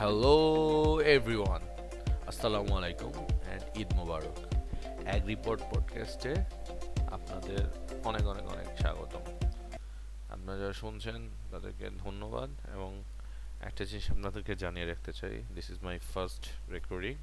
Hello 0.00 0.36
everyone 1.16 1.62
আসসালামু 2.26 2.72
আলাইকুম 2.78 3.12
and 3.12 3.62
Eid 3.76 3.88
মুবারক 3.94 4.36
অ্যাগ 5.04 5.26
রিপোর্ট 5.26 5.60
পডকাস্টে 5.70 6.32
আপনাদের 7.16 7.62
অনেক 8.04 8.24
অনেক 8.26 8.46
অনেক 8.54 8.68
স্বাগতম। 8.78 9.24
আপনারা 10.30 10.58
যারা 10.58 10.72
শুনছেন 10.72 11.28
তাদেরকে 11.50 11.90
ধন্যবাদ 12.04 12.50
এবং 12.74 12.90
একটা 13.60 13.84
জিনিস 13.84 14.10
আপনাদেরকে 14.10 14.52
জানিয়ে 14.56 14.86
রাখতে 14.86 15.12
চাই 15.12 15.42
this 15.54 15.70
is 15.70 15.78
my 15.84 15.98
first 15.98 16.44
recording 16.72 17.14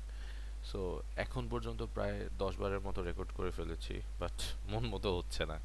so 0.71 1.01
এখন 1.15 1.49
পর্যন্ত 1.49 1.81
প্রায় 1.93 2.29
দশ 2.37 2.53
বারের 2.57 2.79
মতো 2.79 3.03
রেকর্ড 3.03 3.29
করে 3.37 3.51
ফেলেছি 3.51 4.01
বাট 4.19 4.37
মন 4.71 4.83
মতো 4.87 5.17
হচ্ছে 5.17 5.45
না। 5.45 5.57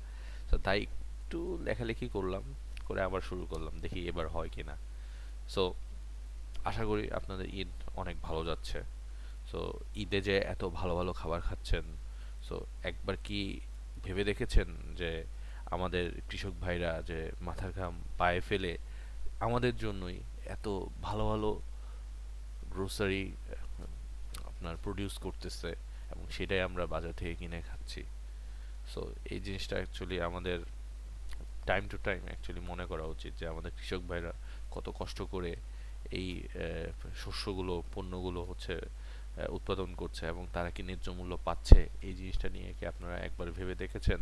তো 0.51 0.59
তাই 0.59 0.83
একটু 0.83 1.59
লেখালেখি 1.65 2.09
করলাম, 2.09 2.43
করে 2.85 3.03
আবার 3.03 3.21
শুরু 3.21 3.47
করলাম, 3.51 3.79
দেখি 3.79 4.09
এবার 4.09 4.29
হয় 4.29 4.49
কি 4.49 4.63
না 4.63 4.77
সো 5.49 5.75
আশা 6.69 6.85
করি 6.91 7.05
আপনাদের 7.19 7.47
ঈদ 7.61 7.71
অনেক 8.01 8.17
ভালো 8.27 8.43
যাচ্ছে। 8.51 8.79
সো 9.51 9.59
ঈদে 10.03 10.19
যে 10.29 10.37
এত 10.55 10.63
ভালো 10.79 10.93
ভালো 10.99 11.13
খাবার 11.21 11.41
খাচ্ছেন 11.49 11.85
সো 12.47 12.57
একবার 12.91 13.17
কি 13.27 13.41
ভেবে 14.05 14.23
দেখেছেন 14.31 14.69
যে 15.01 15.11
আমাদের 15.75 16.05
কৃষক 16.29 16.55
ভাইরা 16.65 16.93
যে 17.11 17.19
মাথার 17.47 17.73
ঘাম 17.79 17.95
পায়ে 18.21 18.41
ফেলে 18.49 18.73
আমাদের 19.47 19.75
জন্যই 19.85 20.19
এত 20.55 20.67
ভালো 21.07 21.25
ভালো 21.33 21.51
গ্রোসারি 22.73 23.25
আপনার 24.51 24.75
প্রডিউস 24.85 25.15
করতেছে 25.25 25.71
এবং 26.13 26.25
সেটাই 26.37 26.63
আমরা 26.69 26.85
বাজার 26.95 27.15
থেকে 27.21 27.35
কিনে 27.41 27.59
খাচ্ছি। 27.69 28.03
সো 28.93 29.01
এই 29.33 29.41
জিনিসটা 29.47 29.75
অ্যাকচুয়ালি 29.81 30.17
আমাদের 30.29 30.59
টাইম 31.71 31.83
টু 31.93 31.97
টাইম 32.07 32.21
অ্যাকচুয়ালি 32.29 32.63
মনে 32.71 32.85
করা 32.91 33.05
উচিত 33.15 33.33
যে 33.41 33.45
আমাদের 33.53 33.71
কৃষক 33.79 34.03
ভাইরা 34.11 34.33
কত 34.75 34.87
কষ্ট 34.99 35.19
করে 35.35 35.53
এই 36.19 36.29
শস্যগুলো, 37.23 37.75
পণ্যগুলো 37.95 38.41
হচ্ছে 38.51 38.75
উৎপাদন 39.57 39.89
করছে 40.01 40.23
এবং 40.27 40.45
তারা 40.53 40.71
কি 40.71 40.83
ন্যায্য 40.83 41.07
মূল্য 41.19 41.33
পাচ্ছে, 41.45 41.81
এই 42.07 42.15
জিনিসটা 42.19 42.49
নিয়ে 42.49 42.71
কি 42.79 42.85
আপনারা 42.93 43.17
একবার 43.27 43.49
ভেবে 43.59 43.75
দেখেছেন? 43.75 44.21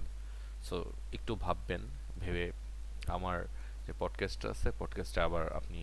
সো 0.68 0.76
একটু 1.16 1.32
ভাববেন, 1.44 1.82
ভেবে 2.22 2.44
আমার 3.16 3.38
যে 3.86 3.92
পডকাস্টটা 3.98 4.48
আছে 4.54 4.68
পডকাস্টটা 4.78 5.20
আবার 5.24 5.44
আপনি 5.58 5.80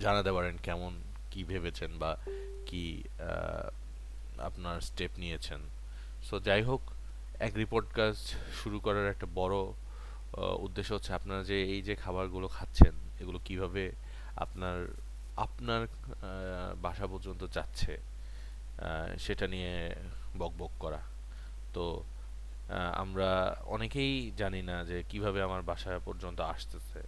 জানাতে 0.00 0.30
পারেন 0.36 0.54
কেমন, 0.66 0.92
কি 1.30 1.40
ভেবেছেন 1.44 1.90
বা 2.02 2.10
কি 2.68 2.84
আপনার 4.48 4.76
স্টেপ 4.80 5.12
নিয়েছেন। 5.18 5.60
সো 6.26 6.34
যাই 6.40 6.62
হোক 6.62 6.82
অ্যাগ্রি 7.40 7.66
পডকাস্ট 7.70 8.26
শুরু 8.60 8.78
করার 8.80 9.06
একটা 9.14 9.26
বড় 9.34 9.56
উদ্দেশ্য 10.66 10.90
হচ্ছে 10.94 11.12
আপনারা 11.18 11.42
যে 11.44 11.56
এই 11.74 11.80
যে 11.82 11.94
খাবারগুলো 11.96 12.46
খাচ্ছেন, 12.48 12.94
এগুলো 13.20 13.38
কীভাবে 13.44 13.84
আপনার 14.44 14.78
আপনার 15.36 15.82
বাসা 16.86 17.06
পর্যন্ত 17.12 17.42
যাচ্ছে 17.56 17.92
সেটা 19.24 19.46
নিয়ে 19.54 19.74
বকবক 20.40 20.72
করা। 20.78 21.02
তো 21.74 21.84
আমরা 23.02 23.30
অনেকেই 23.76 24.14
জানি 24.40 24.60
না 24.70 24.76
যে 24.90 24.96
কীভাবে 25.10 25.38
আমার 25.42 25.62
বাসা 25.70 25.92
পর্যন্ত 26.08 26.38
আসতেছে। 26.54 27.00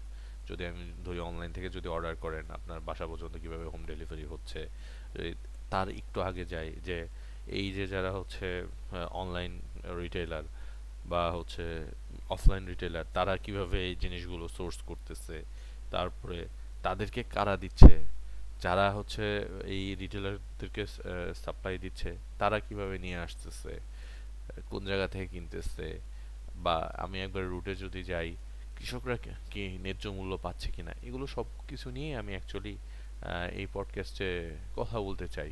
যদি 0.49 0.63
আমি 0.71 0.83
ধরি 1.07 1.21
অনলাইন 1.31 1.51
থেকে 1.57 1.69
যদি 1.77 1.89
অর্ডার 1.89 2.15
করেন, 2.25 2.45
আপনার 2.59 2.79
বাসা 2.89 3.07
পর্যন্ত 3.11 3.35
কীভাবে 3.43 3.67
হোম 3.73 3.83
ডেলিভারি 3.91 4.25
হচ্ছে 4.33 4.61
তার 5.73 5.89
একটু 6.01 6.19
আগে 6.29 6.45
যাই 6.55 6.71
যে, 6.89 6.99
এই 7.59 7.69
যে 7.77 7.85
যারা 7.95 8.11
হচ্ছে 8.19 8.49
অনলাইন 9.23 9.53
রিটেলার 10.03 10.47
বা 11.11 11.23
হচ্ছে 11.39 11.65
অফলাইন 12.37 12.65
রিটেলার 12.73 13.07
তারা 13.17 13.35
কীভাবে 13.45 13.79
এই 13.89 13.95
জিনিসগুলো 14.05 14.45
সোর্স 14.57 14.79
করতেছে, 14.91 15.37
তারপরে 15.95 16.39
তাদেরকে 16.87 17.21
কারা 17.37 17.55
দিচ্ছে? 17.65 17.93
যারা 18.65 18.87
হচ্ছে 18.97 19.25
এই 19.75 19.83
রিটেলারদেরকে 20.03 20.83
সাপ্লাই 21.45 21.77
দিচ্ছে, 21.85 22.11
তারা 22.41 22.57
কীভাবে 22.67 22.97
নিয়ে 23.05 23.19
আসতেছে? 23.27 23.73
কোন 24.71 24.83
জায়গা 24.91 25.07
থেকে 25.13 25.27
কিনতেছে? 25.35 25.87
বা 26.65 26.77
আমি 27.05 27.17
একবার 27.25 27.45
রুটে 27.53 27.73
যদি 27.85 28.01
যাই, 28.13 28.31
কৃষকরা 28.77 29.17
কি 29.53 29.63
ন্যায্য 29.85 30.05
মূল্য 30.17 30.33
পাচ্ছে 30.45 30.69
কিনা? 30.77 30.93
এগুলো 31.09 31.25
সব 31.37 31.47
কিছু 31.69 31.87
নিয়ে 31.97 32.11
আমি 32.21 32.33
অ্যাকচুয়ালি 32.35 32.75
এই 33.61 33.67
পডকাস্টে 33.75 34.31
কথা 34.79 34.97
বলতে 35.07 35.27
চাই। 35.37 35.51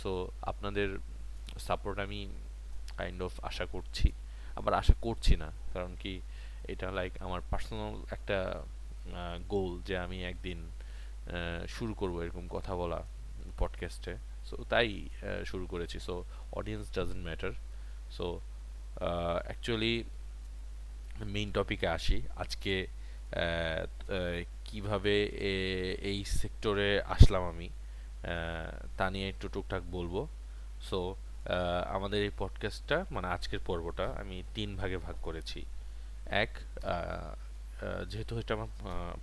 সো 0.00 0.10
আপনাদের 0.50 0.88
সাপোর্ট 1.66 1.96
আমি 2.06 2.20
কাইন্ড 2.98 3.20
অফ 3.26 3.34
আশা 3.50 3.66
করছি। 3.74 4.08
আবার 4.58 4.72
আশা 4.80 4.94
করছি 5.06 5.34
না, 5.42 5.48
কারণ 5.74 5.92
কি, 6.02 6.14
এটা 6.72 6.86
লাইক 6.98 7.12
আমার 7.26 7.40
পার্সোনাল 7.50 7.94
একটা 8.16 8.38
গোল 9.48 9.82
যে 9.82 9.98
আমি 9.98 10.24
একদিন 10.24 10.70
শুরু 11.68 11.94
করব 11.94 12.22
এরকম 12.22 12.48
কথা 12.48 12.76
বলা 12.76 13.04
পডকাস্টে 13.58 14.14
সো 14.44 14.56
তাই 14.68 15.08
শুরু 15.46 15.66
করেছি। 15.66 16.00
So 16.00 16.24
audience 16.52 16.86
doesn't 16.94 17.24
matter 17.24 17.52
so 18.10 18.40
actually 19.44 20.04
main 21.20 21.52
টপিকে 21.52 21.88
আসি। 21.88 22.22
আজকে 22.36 22.86
কীভাবে 24.64 25.24
এই 26.02 26.24
সেক্টরে 26.24 27.02
আসলাম 27.02 27.42
আমি 27.42 27.68
তা 28.96 29.10
নিয়ে 29.10 29.28
একটু 29.28 29.48
টুকটাক 29.48 29.82
বলব। 29.90 30.26
সো 30.80 31.16
আমাদের 31.88 32.22
এই 32.22 32.30
পডকাস্টটা 32.38 33.04
মানে 33.10 33.26
আজকের 33.26 33.58
পর্বটা, 33.66 34.14
আমি 34.20 34.42
তিন 34.54 34.76
ভাগে 34.76 34.98
ভাগ 34.98 35.14
করেছি। 35.22 35.64
এক 36.26 36.50
যেহেতু 38.08 38.38
এটা 38.38 38.54
আমার 38.54 38.68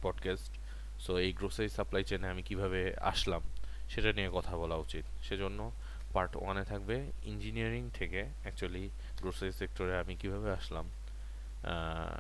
পডকাস্ট 0.02 0.52
সো 1.00 1.18
এই 1.18 1.34
গ্রোসারি 1.34 1.70
সাপ্লাই 1.70 2.04
চেনে 2.04 2.28
আমি 2.28 2.44
কীভাবে 2.44 2.96
আসলাম 3.02 3.42
সেটা 3.90 4.14
নিয়ে 4.14 4.30
কথা 4.34 4.58
বলা 4.58 4.76
উচিত। 4.76 5.06
সেজন্য 5.24 5.72
পার্ট 6.14 6.38
ওয়ানে 6.38 6.64
থাকবে 6.64 7.12
ইঞ্জিনিয়ারিং 7.24 7.90
থেকে 7.94 8.26
অ্যাকচুয়ালি 8.42 8.90
গ্রোসারি 9.22 9.52
সেক্টরে 9.52 10.00
আমি 10.00 10.16
কীভাবে 10.16 10.52
আসলাম 10.52 10.90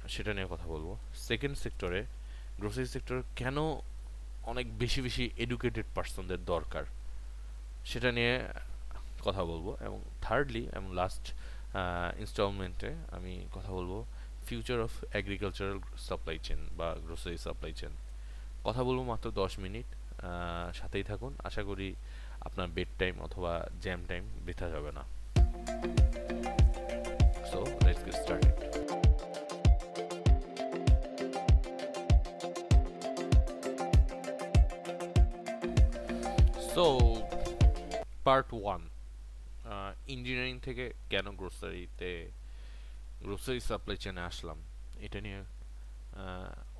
সেটা 0.09 0.33
নিয়ে 0.33 0.47
কথা 0.49 0.67
বলব। 0.67 0.97
সেকেন্ড 1.16 1.57
সেক্টরে 1.57 2.05
গ্রোসারি 2.59 2.85
সেক্টর 2.85 3.21
কেন 3.35 3.57
অনেক 4.44 4.79
বেশি 4.79 5.01
বেশি 5.01 5.29
এডুকেটেড 5.38 5.85
পার্সনদের 5.95 6.45
দরকার 6.45 6.83
সেটা 7.85 8.11
নিয়ে 8.11 8.39
কথা 9.23 9.44
বলব। 9.44 9.77
এবং 9.81 10.01
থার্ডলি 10.21 10.69
এবং 10.73 10.95
লাস্ট 10.95 11.33
ইনস্টলমেন্টে 12.19 12.95
আমি 13.11 13.45
কথা 13.53 13.71
বলব 13.71 14.05
future 14.48 14.80
of 14.88 14.94
agricultural 15.12 15.80
supply 16.08 16.38
chain 16.46 16.59
বা 16.80 16.88
গ্রোসারি 17.06 17.38
সাপ্লাই 17.46 17.74
চেন 17.80 17.94
কথা 18.68 18.81
বলব 18.88 19.02
মাত্র 19.12 19.28
দশ 19.42 19.54
মিনিট 19.64 19.88
সাথেই 20.80 21.06
থাকুন। 21.09 21.31
আশা 21.48 21.64
করি 21.70 21.90
আপনার 22.48 22.68
বেড 22.76 22.92
টাইম 23.02 23.16
অথবা 23.28 23.52
জ্যাম 23.84 24.02
টাইম 24.09 24.24
বৃথা 24.46 24.68
যাবে 24.74 24.92
না। 24.98 25.04
So 27.52 27.59
so 36.74 36.86
part 38.25 38.48
one 38.60 38.81
engineering 40.14 40.56
থেকে 40.68 40.86
কেন 41.12 41.25
গ্রোসারিতে 41.40 42.12
গ্রোসারি 43.23 43.59
সাপ্লাই 43.59 43.97
চেনে 43.97 44.22
আসলাম। 44.29 44.59
এটা 45.06 45.19
নিয়ে 45.22 45.39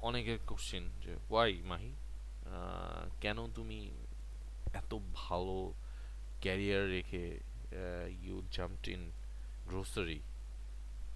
অনেকের 0.08 0.40
কোশ্চেন 0.48 0.84
যে 1.04 1.14
ওয়াই 1.30 1.54
মাহি? 1.70 1.92
কেন 3.22 3.38
তুমি 3.58 3.80
এত 4.74 4.92
ভালো 5.14 5.58
ক্যারিয়ার 6.42 6.84
রেখে 6.96 7.26
ইউ 8.26 8.38
জাম্পড 8.52 8.88
ইন 8.88 9.04
গ্রোসারি 9.70 10.20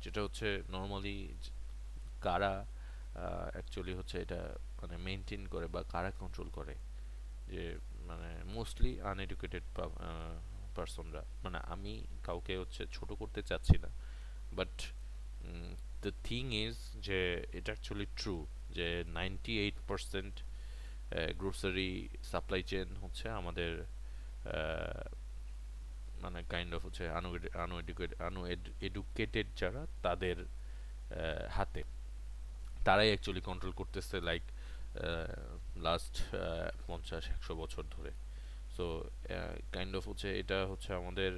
যেটা 0.04 0.20
হচ্ছে 0.26 0.48
নর্মালি 0.70 1.18
কারা 2.22 2.54
অ্যাকচুয়ালি 3.54 3.94
হচ্ছে 3.94 4.16
এটা 4.22 4.42
মানে 4.82 4.96
মেনটেন 4.98 5.44
করে 5.54 5.68
বা 5.68 5.82
কারা 5.94 6.12
কন্ট্রোল 6.22 6.50
করে? 6.58 6.76
যে 7.52 7.64
মানে 8.10 8.30
মোস্টলি 8.56 8.92
আনএডুকেটেড 9.12 9.64
পার্সনরা 10.76 11.24
মানে 11.44 11.58
আমি 11.74 11.94
কাউকে 12.24 12.54
হচ্ছে 12.58 12.82
ছোট 12.96 13.10
করতে 13.12 13.40
চাচ্ছি 13.50 13.78
না 13.84 13.90
বাট 14.54 14.74
দ্য 16.02 16.12
থিং 16.24 16.54
ইজ 16.56 16.76
যে 17.08 17.20
এটা 17.54 17.72
অ্যাকচুয়ালি 17.74 18.08
ট্রু 18.16 18.46
যে 18.72 19.04
ninety 19.08 19.60
eight 19.60 19.78
percent 19.88 20.36
grocery 21.38 22.08
supply 22.24 22.64
chain 22.64 22.88
হচ্ছে 22.96 23.30
আমাদের 23.30 23.72
মানে 26.22 26.44
কাইন্ড 26.50 26.76
অফ 26.76 26.86
হচ্ছে 26.86 27.04
এডুকেটেড 28.82 29.48
যারা 29.58 29.86
তাদের 30.04 30.38
হাতে। 31.50 31.84
তারাই 32.86 33.08
অ্যাকচুয়ালি 33.08 33.42
কন্ট্রোল 33.42 33.74
করতেছে 33.74 34.22
লাইক 34.22 34.42
লাস্ট 35.78 36.16
পঞ্চাশ, 36.88 37.24
একশো 37.30 37.56
বছর 37.56 37.84
ধরে। 37.92 38.12
সো 38.78 39.10
কাইন্ড 39.72 39.96
অফ 39.96 40.10
হচ্ছে 40.10 40.40
এটা 40.40 40.66
হচ্ছে 40.66 40.94
আমাদের 40.94 41.32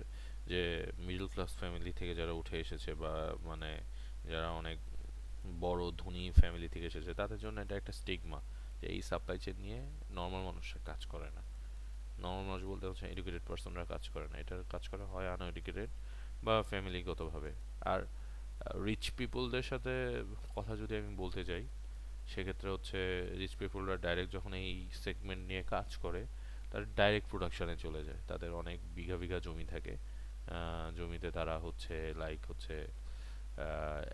যে 0.47 0.91
মিডল 0.97 1.27
ক্লাস 1.27 1.51
ফ্যামিলি 1.57 1.91
থেকে 1.91 2.15
যারা 2.15 2.31
উঠে 2.31 2.57
এসেছে 2.59 2.93
বা 2.93 3.13
মানে 3.41 3.71
যারা 4.31 4.49
অনেক 4.61 4.77
বড়, 5.63 5.81
ধনী 6.01 6.23
ফ্যামিলি 6.39 6.67
থেকে 6.73 6.85
এসেছে, 6.91 7.11
তাদের 7.21 7.39
জন্য 7.43 7.57
এটা 7.65 7.75
একটা 7.81 7.93
স্টিগমা 7.99 8.39
যে 8.79 8.87
এই 8.95 9.01
সাপ্লাই 9.09 9.37
চেন 9.43 9.57
নিয়ে 9.65 9.79
নর্মাল 10.17 10.43
মানুষরা 10.49 10.79
কাজ 10.89 11.01
করে 11.13 11.29
না। 11.37 11.43
নর্মাল 12.23 12.45
মানুষ 12.51 12.63
বলতে 12.73 12.85
হচ্ছে 12.89 13.05
এডুকেটেড 13.13 13.43
পার্সনরা 13.47 13.85
কাজ 13.93 14.03
করে 14.13 14.27
না। 14.31 14.35
এটার 14.43 14.61
কাজ 14.73 14.83
করা 14.91 15.05
হয় 15.05 15.27
আনএডুকেটেড 15.35 15.89
বা 16.43 16.55
ফ্যামিলিগতভাবে 16.69 17.51
আর 17.91 18.01
রিচ 18.85 19.03
পিপলদের 19.17 19.65
সাথে 19.71 19.93
কথা 20.55 20.73
যদি 20.81 20.93
আমি 21.01 21.11
বলতে 21.15 21.41
যাই, 21.49 21.65
সেক্ষেত্রে 22.27 22.69
হচ্ছে 22.75 22.99
রিচ 23.41 23.53
পিপলরা 23.55 23.95
ডাইরেক্ট 24.05 24.31
যখন 24.37 24.51
এই 24.61 24.71
সেগমেন্ট 25.03 25.43
নিয়ে 25.49 25.63
কাজ 25.75 25.89
করে, 25.97 26.21
তারা 26.71 26.85
ডাইরেক্ট 26.95 27.27
প্রোডাকশানে 27.29 27.75
চলে 27.77 28.01
যায়। 28.03 28.21
তাদের 28.27 28.51
অনেক 28.61 28.79
বিঘা 28.95 29.17
বিঘা 29.21 29.39
জমি 29.45 29.65
থাকে। 29.65 29.93
জমিতে 30.97 31.29
তারা 31.31 31.55
হচ্ছে 31.65 31.95
লাইক 32.17 32.41
হচ্ছে 32.49 32.75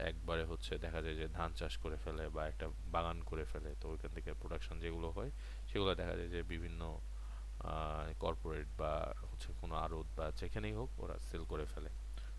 একবারে 0.10 0.44
হচ্ছে 0.52 0.78
দেখা 0.86 1.00
যায় 1.02 1.16
যে 1.16 1.28
ধান 1.28 1.50
চাষ 1.60 1.74
করে 1.78 1.98
ফেলে 2.04 2.30
বা 2.36 2.48
একটা 2.48 2.68
বাগান 2.92 3.18
করে 3.26 3.46
ফেলে, 3.46 3.72
তো 3.82 3.86
ওইখান 3.90 4.12
থেকে 4.14 4.34
প্রোডাকশন 4.34 4.76
যেগুলো 4.80 5.08
হয়, 5.10 5.32
সেগুলো 5.70 5.92
দেখা 5.96 6.16
যায় 6.16 6.30
যে 6.36 6.42
বিভিন্ন 6.44 6.82
কর্পোরেট 8.20 8.68
বা 8.78 9.14
হচ্ছে 9.30 9.50
কোনো 9.62 9.76
আড়ত 9.76 10.08
বা 10.18 10.26
যেখানেই 10.40 10.74
হোক 10.74 10.90
ওরা 11.04 11.16
সেল 11.32 11.44
করে 11.44 11.66
ফেলে। 11.66 11.90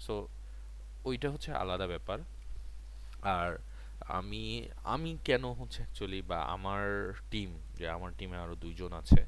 সো 0.01 0.29
ওইটা 1.05 1.29
হচ্ছে 1.31 1.51
আলাদা 1.53 1.87
ব্যাপার। 1.87 2.19
আর 3.23 3.51
আমি 4.19 4.69
আমি 4.85 5.11
কেন 5.25 5.45
হচ্ছে 5.61 5.79
অ্যাকচুয়ালি 5.83 6.21
বা 6.23 6.39
আমার 6.55 6.85
টিম 7.31 7.51
যে 7.77 7.89
আমার 7.89 8.11
টিমে 8.19 8.37
আরও 8.37 8.55
দুইজন 8.55 8.93
আছে 8.93 9.23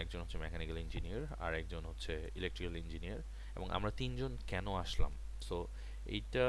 একজন 0.00 0.20
হচ্ছে 0.20 0.38
মেকানিক্যাল 0.38 0.78
ইঞ্জিনিয়ার 0.78 1.24
আর 1.40 1.52
একজন 1.54 1.82
হচ্ছে 1.84 2.12
ইলেকট্রিক্যাল 2.34 2.76
ইঞ্জিনিয়ার 2.76 3.20
এবং 3.56 3.70
আমরা 3.70 3.90
তিনজন 3.90 4.32
কেন 4.46 4.66
আসলাম? 4.84 5.12
সো 5.42 5.56
এইটা 6.16 6.46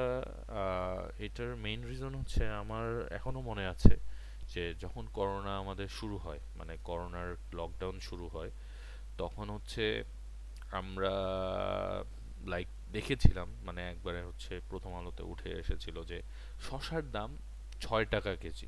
এটার 1.25 1.51
মেইন 1.55 1.81
রিজন 1.89 2.13
হচ্ছে 2.15 2.41
আমার 2.61 2.87
এখনও 3.11 3.41
মনে 3.41 3.65
আছে 3.67 3.93
যে 4.53 4.63
যখন 4.83 5.03
করোনা 5.13 5.53
আমাদের 5.57 5.87
শুরু 5.87 6.17
হয় 6.17 6.39
মানে 6.55 6.73
করোনার 6.83 7.29
লকডাউন 7.53 7.97
শুরু 7.99 8.25
হয়, 8.27 8.51
তখন 9.17 9.49
হচ্ছে 9.49 10.03
আমরা 10.71 11.13
লাইক 12.45 12.67
দেখেছিলাম 12.91 13.47
মানে 13.65 13.81
একবারে 13.89 14.19
হচ্ছে 14.23 14.53
প্রথম 14.69 14.91
আলোতে 14.95 15.23
উঠে 15.23 15.49
এসেছিল 15.49 15.97
যে 16.03 16.17
শশার 16.67 17.11
দাম 17.11 17.29
ছয় 17.81 18.05
টাকা 18.05 18.35
কেজি। 18.35 18.67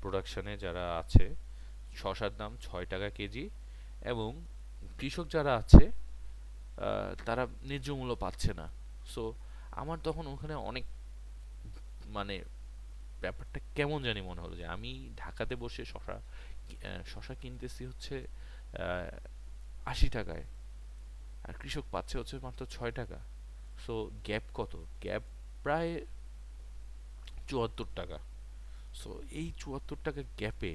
প্রোডাকশানে 0.00 0.52
যারা 0.56 0.84
আছে, 0.98 1.26
শশার 1.96 2.32
দাম 2.36 2.52
ছয় 2.60 2.86
টাকা 2.86 3.08
কেজি 3.10 3.44
এবং 4.12 4.30
কৃষক 4.98 5.26
যারা 5.28 5.52
আছে 5.56 5.84
তারা 7.26 7.46
ন্যায্য 7.64 7.88
মূল্য 7.92 8.12
পাচ্ছে 8.14 8.50
না। 8.54 8.66
সো 9.06 9.22
আমার 9.78 9.98
তখন 10.04 10.24
ওখানে 10.26 10.54
অনেক 10.70 10.84
মানে 12.06 12.34
ব্যাপারটা 13.20 13.58
কেমন 13.74 13.98
জানি 14.02 14.20
মনে 14.20 14.40
হলো 14.40 14.54
যে 14.56 14.66
আমি 14.66 14.90
ঢাকাতে 15.16 15.54
বসে 15.56 15.84
শশা 15.84 16.16
শশা 17.06 17.34
কিনতেছি 17.34 17.82
হচ্ছে 17.86 18.14
আশি 19.86 20.08
টাকায়। 20.08 20.44
আর 21.44 21.52
কৃষক 21.60 21.84
পাচ্ছে 21.92 22.14
হচ্ছে 22.18 22.36
মাত্র 22.42 22.66
ছয় 22.66 22.92
টাকা। 22.92 23.18
সো 23.86 23.94
গ্যাপ 24.24 24.42
কত? 24.54 24.72
গ্যাপ 25.02 25.22
প্রায় 25.62 25.92
চুয়াত্তর 27.48 27.84
টাকা। 27.96 28.18
সো 28.94 29.10
এই 29.30 29.48
চুয়াত্তর 29.58 29.96
টাকা 30.04 30.20
গ্যাপে 30.38 30.72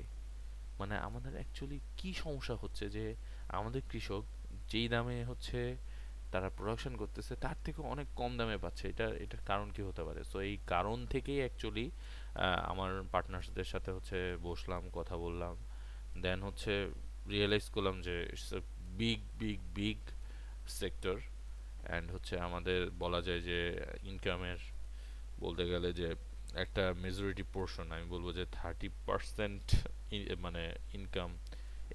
মানে 0.80 0.96
আমাদের 0.98 1.34
অ্যাকচুয়ালি 1.34 1.80
কি 1.98 2.10
সমস্যা 2.14 2.56
হচ্ছে 2.56 2.86
যে 2.90 3.06
আমাদের 3.50 3.82
কৃষক 3.90 4.24
যেই 4.70 4.88
দামে 4.88 5.18
হচ্ছে 5.26 5.60
তারা 6.34 6.50
প্রোডাকশন 6.58 6.94
করতেছে, 7.02 7.34
তার 7.46 7.58
থেকে 7.66 7.80
অনেক 7.94 8.08
কম 8.20 8.32
দামে 8.40 8.58
পাচ্ছে। 8.66 8.84
এটা, 8.92 9.08
এটার 9.24 9.44
কারণ 9.50 9.68
কি 9.76 9.82
হতে 9.90 10.04
পারে? 10.08 10.22
সো 10.32 10.38
এই 10.50 10.56
কারণ 10.74 10.98
থেকেই 11.14 11.40
অ্যাকচুয়ালি 11.44 11.86
আমার 12.72 12.92
পার্টনার্সদের 13.14 13.68
সাথে 13.74 13.90
হচ্ছে 13.96 14.18
বসলাম, 14.48 14.82
কথা 15.00 15.16
বললাম। 15.26 15.56
দেন 16.24 16.40
হচ্ছে 16.48 16.74
রিয়েলাইজ 17.34 17.66
করলাম 17.76 17.96
যে 18.08 18.16
it's 18.34 18.52
a 18.60 18.62
big 19.00 19.22
big 19.42 19.60
big 19.78 20.00
sector 20.80 21.16
and 21.88 22.08
হচ্ছে 22.16 22.34
আমাদের 22.48 22.80
বলা 23.04 23.20
যায় 23.28 23.42
যে 23.50 23.60
ইনকামের 24.12 24.60
বলতে 25.44 25.64
গেলে 25.72 25.90
যে, 26.00 26.08
একটা 26.64 26.84
মেজরিটি 27.04 27.44
পোর্শন 27.56 27.88
আমি 27.96 28.06
বলব 28.14 28.28
যে 28.38 28.44
থার্টি 28.58 28.90
পার্সেন্ট 29.08 29.66
মানে 30.46 30.64
ইনকাম 30.98 31.30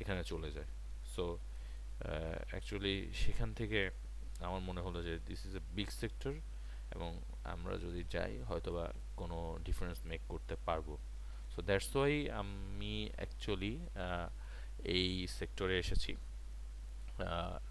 এখানে 0.00 0.22
চলে 0.32 0.50
যায়। 0.56 0.70
সো 1.14 1.24
অ্যাকচুয়ালি 2.50 2.96
সেখান 3.22 3.50
থেকে 3.60 3.80
আমার 4.40 4.60
মনে 4.60 4.80
হলো 4.80 5.02
যে 5.02 5.18
this 5.26 5.46
is 5.46 5.56
a 5.56 5.60
big 5.74 5.90
sector 5.90 6.32
এবং 6.94 7.20
আমরা 7.44 7.78
যদি 7.78 8.04
যাই, 8.10 8.42
হয়তোবা 8.42 8.92
কোনো 9.16 9.58
ডিফারেন্স 9.64 9.98
মেক 10.04 10.20
করতে 10.28 10.56
পারব। 10.66 10.96
সো 11.54 11.62
দ্যাটস 11.62 11.96
ওয়াই 11.96 12.30
আমি 12.30 13.10
অ্যাকচুয়ালি 13.16 13.80
এই 14.84 15.26
সেক্টরে 15.26 15.78
এসেছি। 15.78 16.16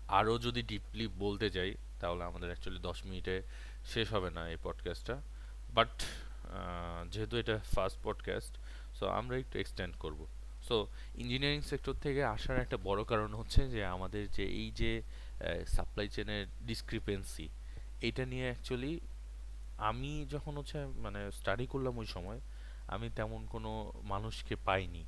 আরও 0.07 0.37
যদি 0.37 0.61
ডিপলি 0.61 1.07
বলতে 1.07 1.49
যাই, 1.49 1.75
তাহলে 1.99 2.23
আমাদের 2.23 2.47
অ্যাকচুয়ালি 2.47 2.81
দশ 2.81 3.05
মিনিটে 3.05 3.41
শেষ 3.85 4.13
হবে 4.13 4.29
না 4.29 4.49
এই 4.49 4.57
পডকাস্টটা 4.63 5.21
বাট 5.73 6.03
যেহেতু 7.11 7.37
এটা 7.37 7.59
ফার্স্ট 7.75 7.97
পডকাস্ট 8.03 8.53
সো 8.93 9.07
আমরা 9.07 9.37
একটু 9.37 9.59
এক্সটেন্ড 9.59 9.95
করব। 9.97 10.25
সো 10.67 10.87
ইঞ্জিনিয়ারিং 11.15 11.61
সেক্টর 11.61 11.93
থেকে 11.93 12.23
আসার 12.23 12.57
একটা 12.59 12.77
বড় 12.83 13.03
কারণ 13.03 13.33
হচ্ছে 13.33 13.69
যে 13.69 13.85
আমাদের 13.85 14.23
যে 14.31 14.43
এই 14.43 14.71
যে 14.71 15.01
সাপ্লাই 15.67 16.07
চেনের 16.07 16.47
ডিসক্রিপেন্সি 16.65 17.47
এটা 18.01 18.25
নিয়ে 18.25 18.43
অ্যাকচুয়ালি 18.43 18.99
আমি 19.77 20.25
যখন 20.29 20.57
হচ্ছে 20.57 20.85
মানে 20.85 21.31
স্টাডি 21.31 21.65
করলাম 21.67 21.97
ওই 21.97 22.05
সময়, 22.05 22.39
আমি 22.87 23.09
তেমন 23.15 23.45
কোনো 23.45 23.91
মানুষকে 24.03 24.55
পাইনি। 24.55 25.05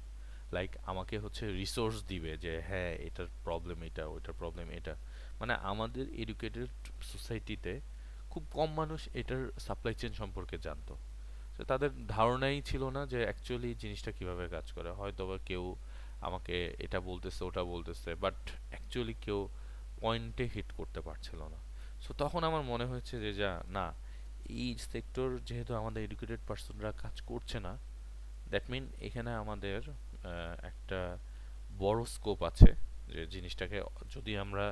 লাইক 0.51 0.71
আমাকে 0.85 1.19
হচ্ছে 1.19 1.51
রিসোর্স 1.51 2.03
দিবে 2.07 2.37
যে 2.37 2.61
হ্যাঁ 2.67 2.95
এটার 3.07 3.27
প্রবলেম 3.43 3.83
এটা, 3.83 4.07
ওইটার 4.07 4.33
প্রবলেম 4.33 4.69
এটা। 4.69 4.95
মানে 5.39 5.53
আমাদের 5.53 6.05
এডুকেটেড 6.13 6.69
সোসাইটিতে 7.01 7.79
খুব 8.29 8.43
কম 8.53 8.69
মানুষ 8.73 9.09
এটার 9.13 9.51
সাপ্লাই 9.59 9.93
চেন 9.93 10.13
সম্পর্কে 10.13 10.57
জানতো। 10.57 10.95
তো 11.57 11.63
তাদের 11.63 11.89
ধারণাই 12.07 12.61
ছিল 12.61 12.89
না 12.89 13.05
যে 13.05 13.23
অ্যাকচুয়ালি 13.23 13.73
জিনিসটা 13.73 14.11
কীভাবে 14.11 14.47
কাজ 14.47 14.71
করে। 14.71 14.91
হয়তো 14.91 15.27
বা 15.27 15.37
কেউ 15.45 15.75
আমাকে 16.21 16.75
এটা 16.79 16.99
বলতেছে, 16.99 17.43
ওটা 17.43 17.63
বলতেছে 17.63 18.15
বাট 18.15 18.33
অ্যাকচুয়ালি 18.69 19.13
কেউ 19.21 19.47
পয়েন্টে 20.01 20.45
হিট 20.53 20.69
করতে 20.79 20.99
পারছিল 21.07 21.39
না। 21.53 21.59
সো 22.03 22.11
তখন 22.21 22.41
আমার 22.49 22.63
মনে 22.71 22.85
হয়েছে 22.91 23.15
যে, 23.23 23.31
যা, 23.41 23.51
না, 23.77 23.85
এই 24.63 24.69
সেক্টর 24.91 25.27
যেহেতু 25.47 25.71
আমাদের 25.81 26.01
এডুকেটেড 26.07 26.41
পার্সনরা 26.47 26.91
কাজ 27.03 27.15
করছে 27.29 27.57
না 27.65 27.73
দ্যাট 28.51 28.65
মিন 28.71 28.83
এখানে 29.07 29.31
আমাদের 29.43 29.79
একটা 30.71 30.99
বড় 31.83 31.99
স্কোপ 32.15 32.39
আছে 32.49 32.69
যে, 33.13 33.21
জিনিসটাকে 33.33 33.77
যদি 34.15 34.31
আমরা 34.43 34.65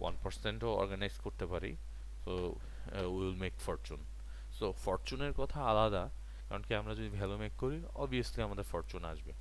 ওয়ান 0.00 0.14
পার্সেন্টও 0.22 0.70
অর্গানাইজ 0.82 1.14
করতে 1.24 1.44
পারি 1.52 1.72
তো 2.24 2.32
উইল 3.14 3.34
মেক 3.42 3.54
ফরচুন 3.66 4.00
সো 4.58 4.66
ফরচুনের 4.84 5.32
কথা 5.40 5.58
আলাদা, 5.72 6.04
কারণ 6.48 6.62
কি 6.66 6.72
আমরা 6.80 6.92
যদি 6.98 7.10
ভ্যালু 7.18 7.36
মেক 7.42 7.54
করি 7.62 7.78
অবভিয়াসলি 8.04 8.40
আমাদের 8.48 8.66
ফরচুন 8.72 9.02
আসবে। 9.12 9.32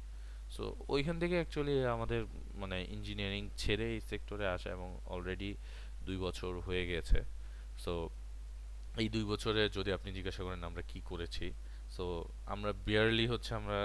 সো 0.55 0.63
ওইখান 0.87 1.15
থেকে 1.19 1.35
অ্যাকচুয়ালি 1.39 1.75
আমাদের 1.95 2.21
মানে 2.55 2.77
ইঞ্জিনিয়ারিং 2.89 3.43
ছেড়ে 3.57 3.85
এই 3.95 4.01
সেক্টরে 4.01 4.47
আসা 4.47 4.69
এবং 4.71 4.89
অলরেডি 5.05 5.51
দুই 6.05 6.17
বছর 6.17 6.51
হয়ে 6.59 6.83
গেছে। 6.87 7.19
সো 7.77 7.93
এই 8.97 9.09
দুই 9.09 9.23
বছরে 9.23 9.61
যদি 9.69 9.89
আপনি 9.93 10.09
জিজ্ঞাসা 10.13 10.43
করেন 10.43 10.63
আমরা 10.63 10.81
কি 10.81 11.01
করেছি 11.05 11.47
সো 11.91 12.05
আমরা 12.45 12.71
বিয়ারলি 12.85 13.25
হচ্ছে 13.27 13.51
আমরা 13.55 13.79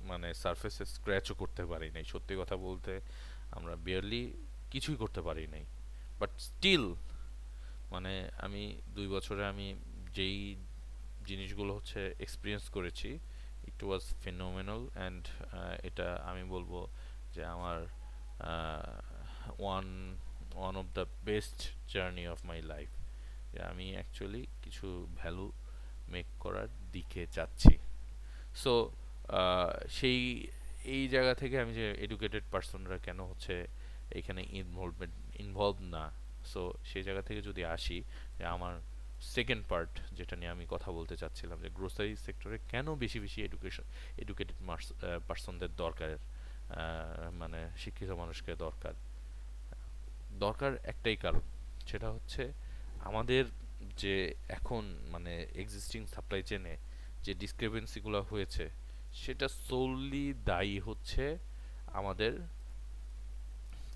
মানে 0.00 0.28
সারফেসে 0.34 0.84
স্ক্র্যাচও 0.84 1.34
করতে 1.34 1.62
পারি 1.66 1.88
নাই। 1.90 2.04
সত্যি 2.04 2.34
কথা 2.38 2.56
বলতে 2.56 3.00
আমরা 3.50 3.76
বিয়ারলি 3.76 4.22
কিছুই 4.70 4.96
করতে 4.96 5.20
পারি 5.22 5.46
নাই। 5.46 5.64
বাট 6.20 6.30
স্টিল 6.38 6.84
মানে 7.90 8.12
আমি 8.38 8.62
দুই 8.94 9.08
বছরে 9.08 9.42
আমি 9.46 9.66
যেই 10.14 10.56
জিনিসগুলো 11.26 11.74
হচ্ছে 11.74 12.00
এক্সপিরিয়েন্স 12.20 12.64
করেছি 12.68 13.18
ইট 13.68 13.80
ওয়াজ 13.88 14.02
ফিনোমেনাল 14.22 14.82
অ্যান্ড 14.88 15.22
এটা 15.88 16.08
আমি 16.30 16.44
বলব 16.54 16.72
যে 17.34 17.42
আমার 17.54 17.78
one 19.62 19.86
one 20.60 20.74
of 20.80 20.86
the 20.98 21.04
best 21.28 21.58
journey 21.92 22.24
of 22.32 22.38
my 22.50 22.58
life 22.72 22.90
যে 23.52 23.58
আমি 23.70 23.86
অ্যাকচুয়ালি 23.96 24.42
কিছু 24.64 24.86
ভ্যালু 25.20 25.46
মেক 26.12 26.26
করার 26.44 26.70
দিকে 26.94 27.22
যাচ্ছি। 27.36 27.74
সো 28.62 28.72
সেই, 29.98 30.20
এই 30.94 31.02
জায়গা 31.14 31.32
থেকে 31.40 31.56
আমি 31.62 31.72
যে 31.80 31.86
এডুকেটেড 32.06 32.44
পার্সনরা 32.52 32.98
কেন 33.06 33.18
হচ্ছে 33.30 33.54
এখানে 34.18 34.42
ইনভলভমেন্ট 34.60 35.14
ইনভলভ 35.44 35.76
না? 35.94 36.04
সো 36.52 36.60
সেই 36.90 37.02
জায়গা 37.06 37.22
থেকে 37.28 37.40
যদি 37.48 37.62
আসি, 37.76 37.98
যে 38.38 38.44
আমার 38.54 38.74
সেকেন্ড 39.34 39.62
পার্ট 39.70 39.92
যেটা 40.18 40.34
নিয়ে 40.36 40.50
আমি 40.50 40.64
কথা 40.74 40.88
বলতে 40.98 41.14
চাচ্ছিলাম, 41.16 41.58
যে 41.64 41.70
গ্রোসারি 41.78 42.14
সেক্টরে 42.26 42.58
কেন 42.72 42.86
বেশি 42.94 43.18
বেশি 43.24 43.40
এডুকেশন 43.48 43.86
এডুকেটেড 44.22 44.56
পার্সনদের 45.28 45.72
দরকার 45.84 46.10
মানে 47.40 47.60
শিক্ষিত 47.82 48.10
মানুষকে 48.22 48.52
দরকার? 48.66 48.94
দরকার 50.44 50.72
একটাই 50.92 51.16
কারণ, 51.24 51.42
সেটা 51.88 52.08
হচ্ছে 52.10 52.42
আমাদের 53.08 53.44
যে 54.02 54.34
এখন 54.48 54.82
মানে 55.12 55.32
এক্সিস্টিং 55.62 56.00
সাপ্লাই 56.06 56.42
চেনে 56.42 56.74
যে 57.24 57.32
ডিসক্রিপেন্সিগুলো 57.34 58.20
হয়েছে, 58.30 58.64
সেটা 59.22 59.46
সোললি 59.48 60.26
দায়ী 60.50 60.76
হচ্ছে 60.80 61.24
আমাদের 61.98 62.32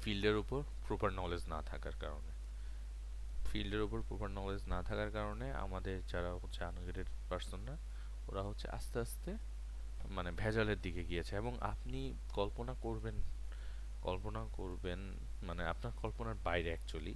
ফিল্ডের 0.03 0.37
উপর 0.37 0.61
প্রপার 0.89 1.11
নলেজ 1.21 1.43
না 1.53 1.63
থাকার 1.63 1.97
কারণে। 2.01 2.33
ফিল্ডের 3.53 3.83
উপর 3.83 4.01
প্রপার 4.09 4.31
নলেজ 4.31 4.61
না 4.67 4.83
থাকার 4.83 5.11
কারণে 5.11 5.47
আমাদের 5.55 5.97
যারা 6.07 6.31
হচ্ছে 6.35 6.61
আনগ্রেডেড 6.65 7.09
পার্সনরা 7.31 7.77
ওরা 8.29 8.43
হচ্ছে 8.43 8.67
আস্তে 8.69 8.99
আস্তে 9.01 9.31
মানে 10.11 10.31
ভেজালের 10.33 10.79
দিকে 10.81 11.03
গিয়েছে 11.05 11.33
এবং 11.37 11.53
আপনি 11.63 12.01
কল্পনা 12.33 12.75
করবেন 12.83 13.17
কল্পনা 14.03 14.43
করবেন 14.53 15.01
মানে 15.47 15.63
আপনার 15.65 15.93
কল্পনার 16.03 16.37
বাইরে 16.45 16.69
অ্যাকচুয়ালি 16.69 17.15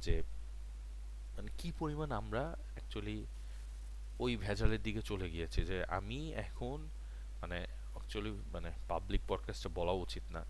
যে 0.00 0.14
মানে 1.36 1.50
কি 1.58 1.68
পরিমাণ 1.78 2.08
আমরা 2.12 2.42
অ্যাকচুয়ালি 2.74 3.18
ওই 4.18 4.32
ভেজালের 4.36 4.82
দিকে 4.82 5.02
চলে 5.02 5.26
গিয়েছে 5.30 5.60
যে 5.64 5.78
আমি 5.88 6.18
এখন 6.34 6.78
মানে 7.40 7.58
অ্যাকচুয়ালি 7.92 8.32
মানে 8.52 8.70
পাবলিক 8.88 9.22
পডকাস্টে 9.28 9.68
বলা 9.74 9.92
উচিত 9.92 10.24
না 10.30 10.42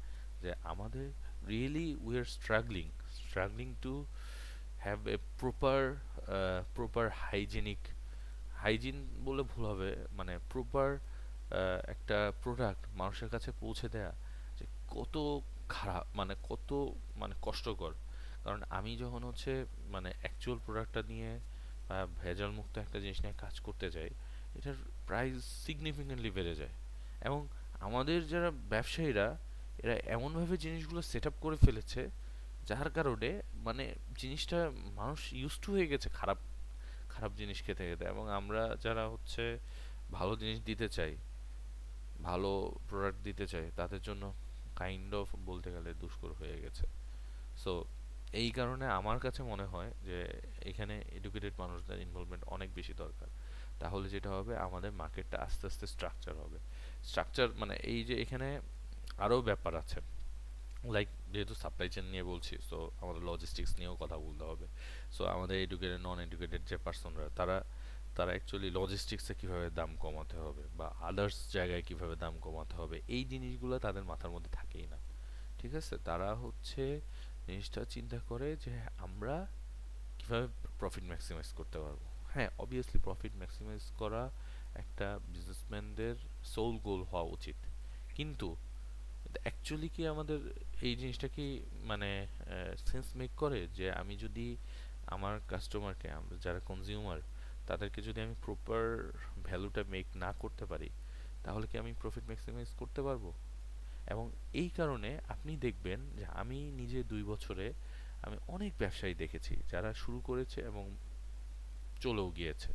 যে 0.43 0.51
আমাদের 0.65 1.07
really 1.49 1.87
we 2.01 2.15
are 2.19 2.25
struggling 2.25 2.87
struggling 3.19 3.69
to 3.83 3.95
have 4.83 5.01
a 5.15 5.17
proper 5.41 5.81
proper 6.75 7.07
hygienic 7.23 7.83
hygiene 8.63 8.97
বলে 9.27 9.43
ভুল 9.51 9.65
হবে 9.71 9.91
মানে 10.19 10.33
প্রপার 10.53 10.89
একটা 11.95 12.19
প্রোডাক্ট 12.43 12.83
মানুষের 13.01 13.29
কাছে 13.35 13.51
পৌঁছে 13.61 13.87
দেয়া 13.95 14.13
যে 14.59 14.65
কত 14.95 15.15
খারাপ 15.75 16.05
মানে 16.19 16.35
কত 16.51 16.71
মানে 17.21 17.35
কষ্টকর। 17.43 17.93
কারণ 18.45 18.61
আমি 18.79 18.93
যখন 19.03 19.23
হচ্ছে 19.29 19.53
মানে 19.95 20.11
অ্যাকচুয়াল 20.21 20.59
প্রোডাক্টটা 20.67 21.03
নিয়ে 21.13 21.31
ভেজাল 22.23 22.51
মুক্ত 22.59 22.75
একটা 22.85 22.99
জিনিস 23.05 23.19
নিয়ে 23.25 23.37
কাজ 23.45 23.55
করতে 23.67 23.87
যাই, 23.97 24.11
এটার 24.57 24.79
প্রাইস 25.07 25.37
সিগনিফিকেন্টলি 25.65 26.31
বেড়ে 26.37 26.55
যায়। 26.61 26.75
এবং 27.29 27.41
আমাদের 27.87 28.19
যারা 28.33 28.51
ব্যবসায়ীরা, 28.73 29.27
এরা 29.83 29.95
এমনভাবে 30.17 30.57
জিনিসগুলো 30.65 31.01
সেট 31.11 31.25
আপ 31.31 31.37
করে 31.45 31.57
ফেলেছে 31.65 32.03
যার 32.67 32.91
কারণে 32.91 33.43
মানে 33.55 33.95
জিনিসটা 34.19 34.71
মানুষ 34.95 35.33
ইউজ 35.33 35.59
টু 35.63 35.73
হয়ে 35.73 35.87
গেছে 35.87 36.09
খারাপ 36.09 36.39
খারাপ 37.09 37.33
জিনিস 37.37 37.63
খেতে 37.63 37.89
খেতে 37.89 38.05
এবং 38.05 38.31
আমরা 38.31 38.77
যারা 38.81 39.09
হচ্ছে 39.09 39.59
ভালো 40.11 40.37
জিনিস 40.37 40.61
দিতে 40.61 40.89
চাই, 40.89 41.17
ভালো 42.23 42.73
প্রোডাক্ট 42.89 43.19
দিতে 43.23 43.47
চাই, 43.47 43.71
তাদের 43.77 44.01
জন্য 44.03 44.33
কাইন্ড 44.77 45.15
অফ 45.15 45.29
বলতে 45.47 45.73
গেলে 45.73 45.95
দুষ্কর 45.95 46.33
হয়ে 46.33 46.61
গেছে। 46.61 46.87
সো 47.57 47.85
এই 48.33 48.51
কারণে 48.51 48.87
আমার 48.87 49.19
কাছে 49.19 49.43
মনে 49.43 49.65
হয় 49.65 49.91
যে 50.05 50.19
এখানে 50.65 51.03
এডুকেটেড 51.13 51.53
মানুষদের 51.59 51.99
ইনভলভমেন্ট 52.01 52.45
অনেক 52.45 52.75
বেশি 52.75 52.95
দরকার। 52.95 53.29
তাহলে 53.81 54.09
যেটা 54.09 54.31
হবে, 54.31 54.57
আমাদের 54.57 54.93
মার্কেটটা 54.93 55.39
আস্তে 55.39 55.67
আস্তে 55.67 55.87
স্ট্রাকচার 55.87 56.35
হবে। 56.35 56.59
স্ট্রাকচার 57.05 57.49
মানে 57.57 57.75
এই 57.75 58.05
যে 58.05 58.23
এখানে 58.23 58.61
আরও 59.19 59.43
ব্যাপার 59.43 59.77
আছে। 59.77 60.01
লাইক 60.85 61.09
যেহেতু 61.33 61.55
সাপ্লাই 61.55 61.89
চেন 61.89 62.05
নিয়ে 62.05 62.23
বলছি 62.23 62.59
সো 62.71 62.91
আমাদের 63.01 63.23
লজিস্টিক্স 63.23 63.77
নিয়েও 63.79 63.97
কথা 64.01 64.17
বলতে 64.17 64.45
হবে। 64.45 64.67
সো 65.13 65.25
আমাদের 65.25 65.63
এডুকেটেড 65.63 66.01
নন 66.01 66.21
এডুকেটেড 66.21 66.63
যে 66.67 66.77
পার্সনরা 66.77 67.29
তারা 67.37 67.65
তারা 68.17 68.31
অ্যাকচুয়ালি 68.31 68.71
লজিস্টিক্সে 68.71 69.35
কীভাবে 69.35 69.71
দাম 69.71 69.97
কমাতে 69.97 70.37
হবে 70.37 70.63
বা 70.77 70.95
আদার্স 71.01 71.53
জায়গায় 71.53 71.83
কীভাবে 71.83 72.17
দাম 72.17 72.39
কমাতে 72.41 72.75
হবে, 72.77 73.01
এই 73.09 73.25
জিনিসগুলো 73.25 73.79
তাদের 73.79 74.05
মাথার 74.05 74.31
মধ্যে 74.31 74.51
থাকেই 74.51 74.87
না। 74.87 74.99
ঠিক 75.59 75.75
আছে? 75.75 75.99
তারা 76.05 76.35
হচ্ছে 76.35 77.01
জিনিসটা 77.47 77.85
চিন্তা 77.85 78.19
করে 78.29 78.57
যে 78.57 78.81
আমরা 78.99 79.47
কীভাবে 80.19 80.49
প্রফিট 80.79 81.05
ম্যাক্সিমাইজ 81.05 81.53
করতে 81.53 81.79
পারব। 81.79 81.99
হ্যাঁ 82.35 82.51
অবভিয়াসলি 82.59 83.01
প্রফিট 83.01 83.33
ম্যাক্সিমাইজ 83.37 83.93
করা 83.99 84.31
একটা 84.75 85.19
বিজনেসম্যানদের 85.29 86.15
সোল 86.45 86.77
গোল 86.79 87.03
হওয়া 87.03 87.23
উচিত। 87.23 87.57
কিন্তু 88.15 88.57
অ্যাকচুয়ালি 89.41 89.89
কি 89.89 90.07
আমাদের 90.07 90.39
এই 90.83 90.97
জিনিসটা 90.97 91.29
কি 91.29 91.63
মানে 91.85 92.27
সেন্স 92.87 93.17
মেক 93.17 93.31
করে? 93.37 93.67
যে 93.67 93.93
আমি 93.93 94.17
যদি 94.17 94.57
আমার 95.07 95.41
কাস্টমারকে 95.49 96.09
যারা 96.43 96.61
কনজিউমার 96.61 97.21
তাদেরকে 97.67 98.03
যদি 98.03 98.21
আমি 98.21 98.35
প্রপার 98.45 99.13
ভ্যালুটা 99.45 99.85
মেক 99.89 100.07
না 100.17 100.33
করতে 100.33 100.65
পারি, 100.65 100.91
তাহলে 101.45 101.67
কি 101.67 101.79
আমি 101.79 101.93
প্রফিট 102.01 102.25
ম্যাক্সিমাইজ 102.27 102.69
করতে 102.79 103.03
পারব? 103.03 103.33
এবং 104.07 104.31
এই 104.53 104.69
কারণে 104.69 105.19
আপনি 105.29 105.57
দেখবেন 105.57 106.01
যে 106.17 106.25
আমি 106.27 106.59
নিজে 106.71 107.03
দুই 107.03 107.23
বছরে 107.23 107.73
আমি 108.23 108.37
অনেক 108.49 108.73
ব্যবসায়ী 108.79 109.15
দেখেছি, 109.15 109.57
যারা 109.71 109.95
শুরু 109.95 110.21
করেছে 110.25 110.61
এবং 110.61 110.97
চলেও 112.01 112.31
গিয়েছে। 112.31 112.73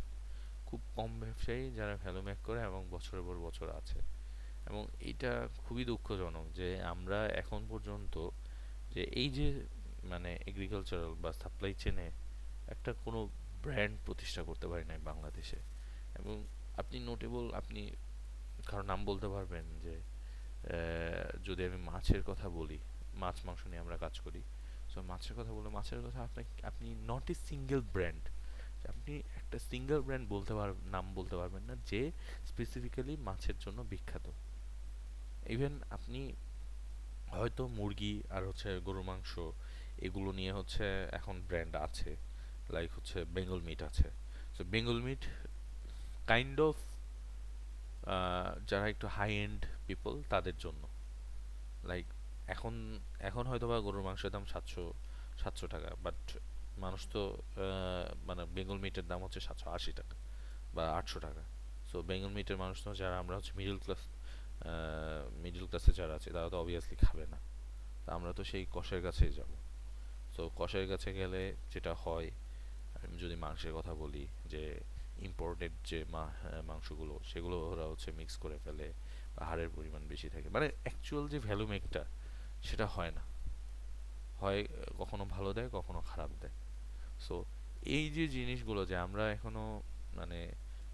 খুব 0.66 0.82
কম 0.96 1.20
ব্যবসায়ী 1.20 1.72
যারা 1.72 1.96
ভ্যালু 1.96 2.22
মেক 2.22 2.38
করে 2.44 2.62
এবং 2.62 2.88
বছরের 2.92 3.24
পর 3.28 3.36
বছর 3.38 3.70
আছে। 3.70 4.17
এবং 4.70 4.88
এটা 5.00 5.32
খুবই 5.58 5.86
দুঃখজনক 5.86 6.46
যে 6.56 6.82
আমরা 6.84 7.28
এখন 7.28 7.62
পর্যন্ত 7.70 8.16
যে 8.94 9.04
এই 9.04 9.30
যে 9.30 9.48
মানে 10.04 10.40
এগ্রিকালচারাল 10.48 11.14
বা 11.14 11.34
সাপ্লাই 11.34 11.74
চেনে 11.74 12.12
একটা 12.68 12.94
কোনো 13.06 13.20
ব্র্যান্ড 13.64 13.96
প্রতিষ্ঠা 14.06 14.42
করতে 14.44 14.68
পারি 14.68 14.86
নাই 14.86 15.00
বাংলাদেশে 15.04 15.60
এবং 16.16 16.36
আপনি 16.78 16.98
নোটেবল 17.00 17.46
আপনি 17.54 17.82
কারও 18.66 18.84
নাম 18.84 19.00
বলতে 19.06 19.28
পারবেন 19.28 19.66
যে 19.84 19.96
যদি 21.44 21.62
আমি 21.66 21.78
মাছের 21.78 22.22
কথা 22.24 22.50
বলি, 22.50 22.80
মাছ, 23.14 23.38
মাংস 23.46 23.62
নিয়ে 23.68 23.80
আমরা 23.80 23.98
কাজ 23.98 24.20
করি 24.20 24.42
সো 24.90 25.02
মাছের 25.02 25.36
কথা 25.40 25.52
বলে 25.54 25.70
মাছের 25.70 26.00
কথা 26.06 26.20
আপনি 26.24 26.44
আপনি 26.64 26.88
নট 27.08 27.26
এ 27.32 27.36
সিঙ্গেল 27.50 27.82
ব্র্যান্ড 27.94 28.24
আপনি 28.88 29.14
একটা 29.36 29.58
সিঙ্গেল 29.60 30.02
ব্র্যান্ড 30.02 30.26
বলতে 30.30 30.54
পার, 30.54 30.70
নাম 30.86 31.06
বলতে 31.14 31.36
পারবেন 31.36 31.64
না 31.64 31.76
যে 31.86 32.02
স্পেসিফিক্যালি 32.46 33.14
মাছের 33.18 33.58
জন্য 33.60 33.80
বিখ্যাত। 33.82 34.28
ইভেন 35.56 35.74
আপনি 35.98 36.22
হয়তো 37.38 37.64
মুরগি 37.78 38.14
আর 38.36 38.44
হচ্ছে 38.50 38.70
গরুর 38.88 39.06
মাংস 39.10 39.32
এগুলো 40.06 40.30
নিয়ে 40.40 40.54
হচ্ছে 40.58 40.86
এখন 41.20 41.36
ব্র্যান্ড 41.50 41.74
আছে 41.88 42.12
লাইক 42.76 42.90
হচ্ছে 42.98 43.18
বেঙ্গল 43.36 43.60
মিট 43.68 43.80
আছে। 43.90 44.08
So 44.56 44.62
Bengal 44.74 45.00
meat 45.08 45.22
kind 46.32 46.58
of 46.70 46.78
যারা 48.70 48.86
একটু 48.94 49.06
হাই 49.08 49.32
এন্ড 49.46 49.62
পিপল 49.88 50.14
তাদের 50.34 50.56
জন্য। 50.64 50.84
লাইক 51.90 52.06
এখন 52.54 52.74
এখন 53.30 53.44
হয়তো 53.52 53.66
বা 53.72 53.78
গরুর 53.88 54.04
মাংসের 54.08 54.32
দাম 54.36 54.44
সাতশো 54.54 54.84
সাতশো 55.42 55.66
টাকা 55.74 55.90
বাট 56.06 56.20
মানুষ 56.84 57.02
তো 57.14 57.22
মানে 58.28 58.44
বেঙ্গল 58.56 58.78
মিটের 58.84 59.06
দাম 59.12 59.20
হচ্ছে 59.26 59.40
সাতশো 59.48 59.68
আশি 59.78 59.92
টাকা 60.00 60.16
বা 60.76 60.84
আটশো 61.00 61.20
টাকা। 61.28 61.44
সো 61.90 61.98
বেঙ্গল 62.10 62.32
মিটের 62.38 62.58
মানুষ 62.64 62.78
তো, 62.84 62.90
যারা 63.02 63.16
আমরা 63.24 63.36
হচ্ছে 63.38 63.54
মিডল 63.60 63.78
ক্লাস 63.86 64.02
মিডল 65.34 65.66
ক্লাসে 65.68 65.92
যারা 65.94 66.14
আছে, 66.14 66.32
তারা 66.32 66.50
তো 66.50 66.60
অবভিয়াসলি 66.60 66.96
খাবে 66.96 67.26
না। 67.26 67.38
তা 68.06 68.14
আমরা 68.14 68.34
তো 68.34 68.44
সেই 68.44 68.66
কষের 68.72 69.02
কাছেই 69.04 69.30
যাব। 69.30 69.52
তো 70.36 70.50
কষের 70.56 70.88
কাছে 70.88 71.14
গেলে 71.14 71.56
যেটা 71.74 71.94
হয়, 71.94 72.32
আমি 73.04 73.18
যদি 73.18 73.36
মাংসের 73.36 73.74
কথা 73.74 73.94
বলি, 73.94 74.28
যে 74.46 74.80
ইম্পোর্টেড 75.20 75.72
যে 75.86 76.06
মাংসগুলো, 76.64 77.20
সেগুলো 77.24 77.60
ওরা 77.60 77.86
হচ্ছে 77.86 78.12
মিক্স 78.12 78.38
করে 78.38 78.58
ফেলে 78.64 78.94
বা 79.36 79.46
হাড়ের 79.46 79.70
পরিমাণ 79.76 80.02
বেশি 80.08 80.30
থাকে। 80.30 80.50
মানে 80.50 80.70
অ্যাকচুয়াল 80.84 81.28
যে 81.28 81.40
ভ্যালু 81.40 81.68
মেকটা 81.68 82.06
সেটা 82.64 82.86
হয় 82.86 83.12
না। 83.12 83.22
হয়, 84.40 84.68
কখনো 84.98 85.26
ভালো 85.26 85.54
দেয়, 85.54 85.70
কখনো 85.72 86.02
খারাপ 86.02 86.30
দেয়। 86.42 86.54
সো 87.20 87.46
এই 87.82 88.10
যে 88.10 88.28
জিনিসগুলো 88.28 88.86
যে 88.86 88.98
আমরা 88.98 89.32
এখনও 89.32 89.82
মানে 90.14 90.52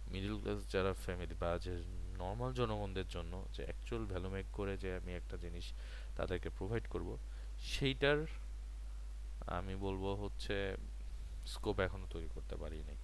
মিডল 0.07 0.39
ক্লাস 0.41 0.71
যারা 0.71 0.93
ফ্যামিলি 0.93 1.35
বা 1.39 1.57
যে 1.57 1.83
নর্মাল 2.23 2.53
জনগণদের 2.53 3.07
জন্য 3.09 3.45
যে 3.53 3.63
অ্যাকচুয়াল 3.63 4.05
ভ্যালু 4.05 4.29
মেক 4.29 4.45
করে 4.53 4.77
যে 4.77 4.95
আমি 4.95 5.11
একটা 5.13 5.37
জিনিস 5.37 5.65
তাদেরকে 6.17 6.49
প্রোভাইড 6.49 6.83
করব, 6.89 7.17
সেইটার 7.63 8.25
আমি 9.47 9.75
বলব 9.75 10.05
হচ্ছে 10.23 10.75
স্কোপ 11.47 11.79
এখনও 11.79 12.07
তৈরি 12.09 12.29
করতে 12.35 12.55
পারি 12.55 12.79
পারিনি। 12.79 12.95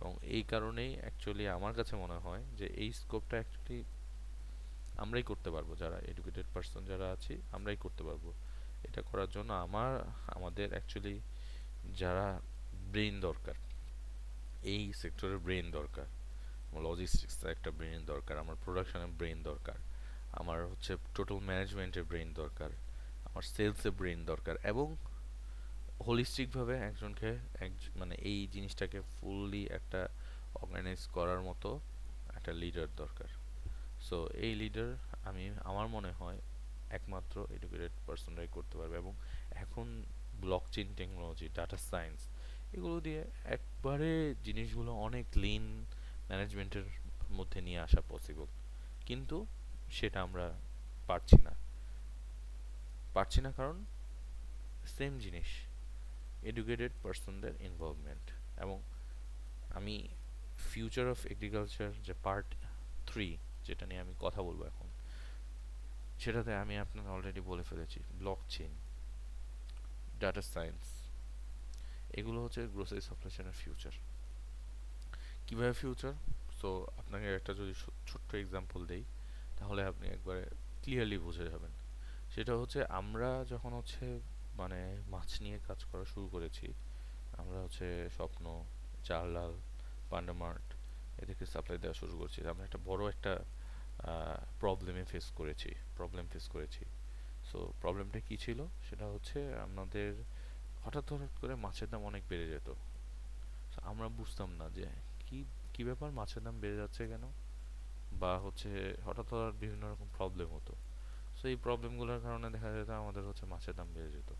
এবং 0.00 0.16
এই 0.22 0.42
কারণেই 0.42 0.96
অ্যাকচুয়ালি 1.00 1.48
আমার 1.48 1.74
কাছে 1.74 1.96
মনে 1.96 2.14
হয় 2.14 2.42
যে 2.58 2.66
এই 2.66 2.92
স্কোপটা 2.92 3.36
অ্যাকচুয়ালি 3.36 3.84
আমরাই 4.98 5.22
করতে 5.22 5.50
পারব, 5.50 5.76
যারা 5.78 5.98
এডুকেটেড 5.98 6.46
পার্সন 6.54 6.84
যারা 6.84 7.10
আছি, 7.10 7.34
আমরাই 7.52 7.76
করতে 7.76 8.02
পারব। 8.04 8.32
এটা 8.84 9.02
করার 9.02 9.30
জন্য 9.30 9.52
আমার, 9.52 9.92
আমাদের 10.26 10.68
অ্যাকচুয়ালি 10.70 11.20
যারা 11.98 12.40
ব্রেন 12.74 13.20
দরকার, 13.20 13.54
এই 14.62 14.92
সেক্টরের 14.92 15.38
ব্রেন 15.38 15.70
দরকার 15.70 16.06
আমার 16.68 16.82
লজিস্টিক্সের 16.88 17.50
একটা 17.56 17.70
ব্রেন 17.78 18.00
দরকার, 18.12 18.34
আমার 18.44 18.56
প্রোডাকশনের 18.64 19.12
ব্রেন 19.18 19.38
দরকার, 19.50 19.78
আমার 20.40 20.58
হচ্ছে 20.70 20.92
টোটাল 21.16 21.38
ম্যানেজমেন্টের 21.48 22.04
ব্রেন 22.10 22.28
দরকার, 22.42 22.70
আমার 23.28 23.44
সেলসের 23.54 23.92
ব্রেন 24.00 24.20
দরকার, 24.24 24.54
এবং 24.72 24.86
হোলিস্টিকভাবে 26.06 26.74
একজনকে 26.88 27.30
এক 27.64 27.72
মানে 28.00 28.14
এই 28.30 28.40
জিনিসটাকে 28.54 28.98
ফুললি 29.14 29.62
একটা 29.78 30.00
অর্গানাইজ 30.62 31.02
করার 31.16 31.40
মতো 31.48 31.70
একটা 32.38 32.52
লিডার 32.62 32.88
দরকার। 33.02 33.30
সো 34.06 34.16
এই 34.46 34.52
লিডার 34.62 34.90
আমি, 35.28 35.44
আমার 35.70 35.86
মনে 35.96 36.10
হয় 36.12 36.38
একমাত্র 36.98 37.36
এডুকেটেড 37.56 37.92
পার্সনরাই 38.06 38.48
করতে 38.56 38.74
পারবে, 38.78 38.96
এবং 39.02 39.14
এখন 39.64 39.86
block 40.42 40.64
chain 40.74 40.88
technology 40.98 41.46
data 41.56 41.78
science 41.90 42.20
এগুলো 42.76 42.96
দিয়ে 43.06 43.22
একবারে 43.56 44.10
জিনিসগুলো 44.46 44.90
অনেক 45.08 45.26
লিন 45.44 45.64
ম্যানেজমেন্টের 46.28 46.84
মধ্যে 47.30 47.60
নিয়ে 47.60 47.80
আসা 47.80 48.00
পসিবল 48.08 48.46
কিন্তু 49.06 49.46
সেটা 49.90 50.22
আমরা 50.22 50.54
পারছি 51.06 51.36
না। 51.36 51.54
পারছি 53.14 53.40
না 53.40 53.52
কারণ 53.52 53.84
সেম 54.96 55.18
জিনিস 55.18 55.48
এডুকেটেড 56.42 56.92
পার্সনদের 57.02 57.54
ইনভলভমেন্ট 57.62 58.26
এবং 58.60 58.82
আমি 59.74 60.08
ফিউচার 60.72 61.08
অফ 61.08 61.26
এগ্রিকালচার 61.26 61.90
যে 62.04 62.14
পার্ট 62.22 62.46
থ্রি 63.06 63.36
যেটা 63.64 63.86
নিয়ে 63.86 64.00
আমি 64.00 64.14
কথা 64.20 64.42
বলব 64.42 64.62
এখন, 64.62 64.88
সেটাতে 66.20 66.54
আমি 66.54 66.78
আপনাকে 66.78 67.08
অলরেডি 67.08 67.40
বলে 67.40 67.62
ফেলেছি 67.62 68.00
ব্লক 68.18 68.38
চেইন 68.48 68.72
ডাটা 70.20 70.42
সায়েন্স 70.42 70.82
এগুলো 72.12 72.42
হচ্ছে 72.42 72.66
গ্রোসারি 72.66 73.00
সাপ্লাই 73.00 73.30
চেনের 73.36 73.52
ফিউচার 73.52 73.92
কীভাবে 75.48 75.72
ফিউচার 75.72 76.12
সো 76.60 76.86
আপনাকে 76.98 77.34
একটা 77.34 77.52
যদি 77.54 77.74
ছোট্ট 78.06 78.34
এক্সাম্পল 78.34 78.86
দেই, 78.86 79.04
তাহলে 79.58 79.84
আপনি 79.84 80.06
একবারে 80.08 80.42
ক্লিয়ারলি 80.82 81.18
বুঝে 81.18 81.44
যাবেন। 81.44 81.72
সেটা 82.34 82.52
হচ্ছে 82.56 82.84
আমরা 83.00 83.44
যখন 83.48 83.72
হচ্ছে 83.72 84.20
মানে 84.54 84.80
মাছ 85.08 85.30
নিয়ে 85.42 85.58
কাজ 85.68 85.84
করা 85.84 86.04
শুরু 86.04 86.28
করেছি, 86.28 86.66
আমরা 87.32 87.58
হচ্ছে 87.60 87.86
স্বপ্ন, 88.16 88.64
চারলাল, 89.04 89.52
পান্ডামার্ট 90.10 90.66
এদেরকে 91.22 91.46
সাপ্লাই 91.46 91.78
দেওয়া 91.78 91.94
শুরু 91.94 92.14
করছি। 92.18 92.38
আমরা 92.46 92.64
একটা 92.64 92.78
বড় 92.84 93.02
একটা 93.08 93.32
প্রবলেমে 94.60 95.04
ফেস 95.04 95.26
করেছি 95.30 95.70
প্রবলেম 95.96 96.24
ফেস 96.32 96.48
করেছি। 96.48 96.84
সো 97.52 97.58
প্রবলেমটা 97.80 98.20
কী 98.28 98.36
ছিল? 98.36 98.66
সেটা 98.88 99.06
হচ্ছে 99.06 99.38
আমাদের 99.58 100.10
হঠাৎ 100.84 101.12
হঠাৎ 101.12 101.32
করে 101.40 101.54
মাছের 101.54 101.88
দাম 101.90 102.02
অনেক 102.04 102.22
বেড়ে 102.28 102.46
যেত। 102.48 102.68
আমরা 103.90 104.08
বুঝতাম 104.08 104.50
না 104.60 104.66
যে 104.68 104.86
কি 105.28 105.44
কি 105.74 105.84
ব্যাপার? 105.84 106.10
মাছের 106.10 106.42
দাম 106.42 106.60
বেড়ে 106.60 106.76
যাচ্ছে 106.76 107.06
কেন? 107.06 107.24
বা 108.12 108.38
হচ্ছে 108.38 108.96
হঠাৎ 109.04 109.26
হঠাৎ 109.26 109.54
বিভিন্ন 109.60 109.84
রকম 109.92 110.08
প্রবলেম 110.16 110.48
হতো। 110.48 110.72
সো 111.36 111.48
এই 111.48 111.56
প্রবলেমগুলোর 111.56 112.20
কারণে 112.20 112.50
দেখা 112.50 112.72
যেত 112.72 112.90
আমাদের 112.90 113.22
হচ্ছে 113.22 113.46
মাছের 113.46 113.74
দাম 113.74 113.88
বেড়ে 113.94 114.10
যেত। 114.10 114.30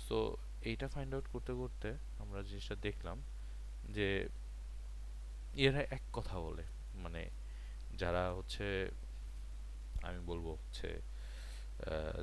সো 0.00 0.36
এইটা 0.62 0.88
ফাইন্ড 0.88 1.14
আউট 1.14 1.26
করতে 1.32 1.52
করতে 1.52 1.88
আমরা 2.18 2.42
জিনিসটা 2.42 2.74
দেখলাম 2.74 3.22
যে 3.92 4.28
এরা 5.54 5.80
এক 5.80 6.02
কথা 6.12 6.40
বলে। 6.40 6.62
মানে 6.94 7.30
যারা 7.98 8.32
হচ্ছে, 8.32 8.90
আমি 10.02 10.20
বলব 10.26 10.46
হচ্ছে 10.48 11.00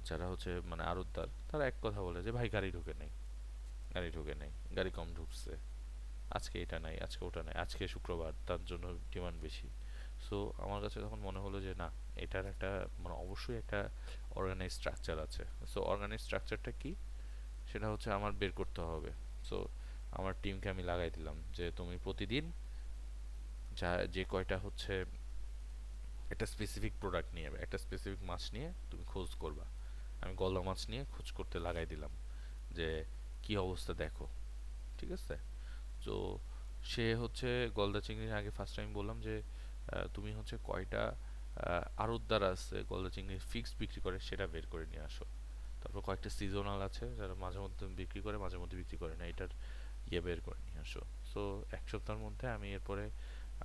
যারা 0.05 0.27
হচ্ছে 0.27 0.61
মানে 0.65 0.83
আড়তদার, 0.83 1.27
তারা 1.51 1.67
এক 1.67 1.73
কথা 1.81 2.01
বলে 2.01 2.23
যে, 2.23 2.31
ভাই, 2.31 2.49
গাড়ি 2.49 2.71
ঢুকে 2.71 2.93
নেই। 2.99 3.09
গাড়ি 3.93 4.11
ঢুকে 4.11 4.35
নেই। 4.35 4.49
গাড়ি 4.75 4.91
কম 4.91 5.07
ঢুকছে। 5.13 5.57
আজকে 6.31 6.61
এটা 6.61 6.79
নাই, 6.79 6.99
আজকে 6.99 7.25
ওটা 7.25 7.43
নাই, 7.43 7.55
আজকে 7.55 7.87
শুক্রবার, 7.87 8.33
তার 8.47 8.65
জন্য 8.65 8.97
ডিমান্ড 9.11 9.41
বেশি। 9.41 9.69
সো 10.29 10.53
আমার 10.57 10.81
কাছে 10.81 11.01
তখন 11.01 11.19
মনে 11.19 11.39
হলো 11.39 11.61
যে, 11.61 11.75
না, 11.75 11.91
এটার 12.15 12.45
একটা 12.45 12.87
মানে 12.99 13.15
অবশ্যই 13.15 13.57
একটা 13.57 13.89
অর্গানাইজ 14.31 14.71
স্ট্রাকচার 14.71 15.19
আছে। 15.19 15.45
সো 15.67 15.81
অর্গানাইজ 15.81 16.21
স্ট্রাকচারটা 16.21 16.71
কি? 16.71 16.95
সেটা 17.71 17.89
হচ্ছে 17.89 18.11
আমার 18.11 18.31
বের 18.31 18.51
করতে 18.51 18.81
হবে। 18.81 19.11
সো 19.43 19.67
আমার 20.11 20.33
টিমকে 20.43 20.69
আমি 20.69 20.83
লাগাই 20.83 21.09
দিলাম 21.09 21.43
যে, 21.53 21.71
তুমি 21.75 21.97
প্রতিদিন 22.03 22.51
যা, 23.75 24.05
যে 24.05 24.25
কয়টা 24.29 24.57
হচ্ছে 24.57 25.05
একটা 26.29 26.45
স্পেসিফিক 26.45 26.93
প্রোডাক্ট 27.01 27.33
নিয়ে 27.33 27.51
একটা 27.59 27.77
স্পেসিফিক 27.77 28.23
মাছ 28.23 28.53
নিয়ে 28.53 28.73
তুমি 28.91 29.03
খোঁজ 29.03 29.35
করবা। 29.35 29.65
আমি 30.21 30.35
গলদা 30.35 30.61
মাছ 30.61 30.89
নিয়ে 30.89 31.05
খোঁজ 31.11 31.31
করতে 31.31 31.59
লাগাই 31.59 31.85
দিলাম 31.85 32.11
যে, 32.71 33.05
কি 33.43 33.57
অবস্থা 33.57 33.93
দেখো, 33.93 34.27
ঠিক 34.97 35.11
আছে? 35.11 35.37
তো 36.05 36.15
সে 36.91 37.05
হচ্ছে 37.15 37.69
গলদা 37.79 38.01
চিংড়ির 38.01 38.33
আগে 38.39 38.51
ফার্স্ট 38.57 38.75
টাইম 38.77 38.89
বললাম 38.93 39.17
যে 39.27 39.35
তুমি 40.13 40.31
হচ্ছে 40.33 40.55
কয়টা 40.63 41.03
আড়তদার 42.03 42.43
আছে 42.53 42.77
গলদা 42.91 43.09
চিংড়ি 43.15 43.37
ফিক্সড 43.51 43.75
বিক্রি 43.81 43.99
করে 44.05 44.17
সেটা 44.19 44.45
বের 44.53 44.65
করে 44.71 44.85
নিয়ে 44.91 45.03
আসো। 45.09 45.25
তারপর 45.81 46.01
কয়েকটা 46.07 46.29
সিজনাল 46.29 46.81
আছে 46.89 47.05
যারা 47.19 47.35
মাঝে 47.43 47.59
মধ্যে 47.59 47.83
বিক্রি 48.01 48.21
করে, 48.25 48.37
মাঝে 48.37 48.57
মধ্যে 48.57 48.77
বিক্রি 48.77 48.97
করে 48.97 49.13
না, 49.19 49.25
এটার 49.25 49.51
ইয়ে 50.11 50.21
বের 50.21 50.39
করে 50.41 50.59
নিয়ে 50.65 50.79
আসো। 50.85 51.01
সো 51.31 51.41
এক 51.77 51.83
সপ্তাহের 51.91 52.21
মধ্যে 52.25 52.45
আমি 52.55 52.67
এরপরে 52.77 53.05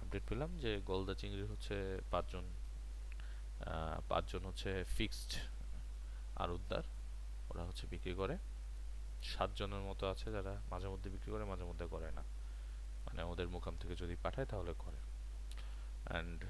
আপডেট 0.01 0.25
পেলাম 0.29 0.51
যে 0.63 0.71
গলদা 0.91 1.15
চিংড়ি 1.21 1.45
হচ্ছে 1.53 1.77
পাঁচজন 2.11 2.45
পাঁচজন 4.09 4.43
হচ্ছে 4.49 4.71
ফিক্সড 4.97 5.31
আড়তদার 6.43 6.85
ওরা 7.51 7.63
হচ্ছে 7.69 7.85
বিক্রি 7.91 8.15
করে। 8.15 8.35
সাতজনের 9.23 9.83
মতো 9.91 10.05
আছে 10.11 10.27
যারা 10.33 10.53
মাঝে 10.71 10.89
মধ্যে 10.89 11.09
বিক্রি 11.11 11.31
করে, 11.33 11.45
মাঝে 11.45 11.65
মধ্যে 11.65 11.87
করে 11.91 12.11
না। 12.11 12.23
মানে 13.07 13.23
ওদের 13.23 13.49
মুখাম 13.49 13.75
থেকে 13.81 13.95
যদি 13.97 14.15
পাঠায় 14.23 14.47
তাহলে 14.47 14.73
করে। 14.79 15.01
অ্যান্ড 16.09 16.41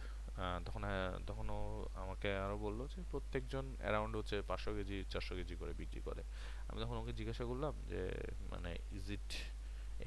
তখন 0.67 0.83
তখন 1.27 1.47
ও 1.51 1.87
আমাকে 1.95 2.29
আরও 2.37 2.57
বলল 2.59 2.81
যে 2.87 3.01
প্রত্যেকজন 3.11 3.65
অ্যারাউন্ড 3.81 4.17
হচ্ছে 4.17 4.37
পাঁচশো 4.49 4.71
কেজি, 4.75 5.05
চারশো 5.11 5.35
কেজি 5.35 5.55
করে 5.61 5.73
বিক্রি 5.73 6.01
করে। 6.05 6.23
আমি 6.69 6.79
তখন 6.83 6.97
ওকে 6.97 7.13
জিজ্ঞাসা 7.13 7.45
করলাম 7.45 7.75
যে 7.89 8.03
মানে 8.51 8.71
ইজ 8.93 9.11
ইট 9.11 9.31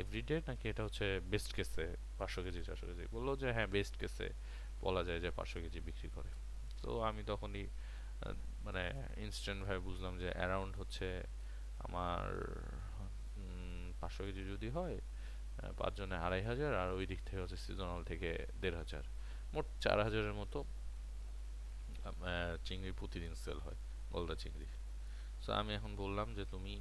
এভরিডে 0.01 0.41
নাকি 0.47 0.65
এটা 0.69 0.84
হচ্ছে 0.84 1.19
বেস্ট 1.32 1.54
কেসে 1.56 1.95
পাঁচশো 2.17 2.43
কেজি, 2.43 2.63
চারশো 2.63 2.86
কেজি? 2.88 3.04
বলল 3.12 3.36
যে 3.36 3.47
হ্যাঁ 3.51 3.67
বেস্ট 3.67 3.99
কেসে 3.99 4.30
বলা 4.82 5.04
যায় 5.04 5.19
যে 5.19 5.30
পাঁচশো 5.32 5.60
কেজি 5.60 5.80
বিক্রি 5.80 6.10
করে। 6.15 6.30
তো 6.82 6.89
আমি 7.01 7.23
তখনই 7.28 7.67
মানে 8.63 8.84
ইনস্ট্যান্টভাবে 9.17 9.80
বুঝলাম 9.80 10.13
যে 10.17 10.30
অ্যারাউন্ড 10.32 10.78
হচ্ছে 10.78 11.08
আমার 11.85 12.25
পাঁচশো 13.99 14.21
কেজি 14.27 14.41
যদি 14.53 14.67
হয় 14.77 14.97
পাঁচজনে 15.79 16.17
আড়াই 16.25 16.43
হাজার, 16.49 16.71
আর 16.81 16.89
ওই 16.97 17.05
দিক 17.11 17.19
থেকে 17.27 17.39
হচ্ছে 17.43 17.57
সিজনাল 17.65 18.01
থেকে 18.11 18.29
দেড় 18.61 18.77
হাজার। 18.81 19.03
মোট 19.53 19.65
চার 19.83 19.97
হাজারের 20.07 20.35
মতো 20.41 20.57
চিংড়ি 22.67 22.91
প্রতিদিন 22.99 23.33
সেল 23.43 23.59
হয় 23.65 23.77
গলদা 24.13 24.35
চিংড়ি। 24.41 24.67
সো 25.43 25.49
আমি 25.61 25.71
এখন 25.79 25.91
বললাম 26.03 26.27
যে 26.37 26.43
তুমি 26.53 26.73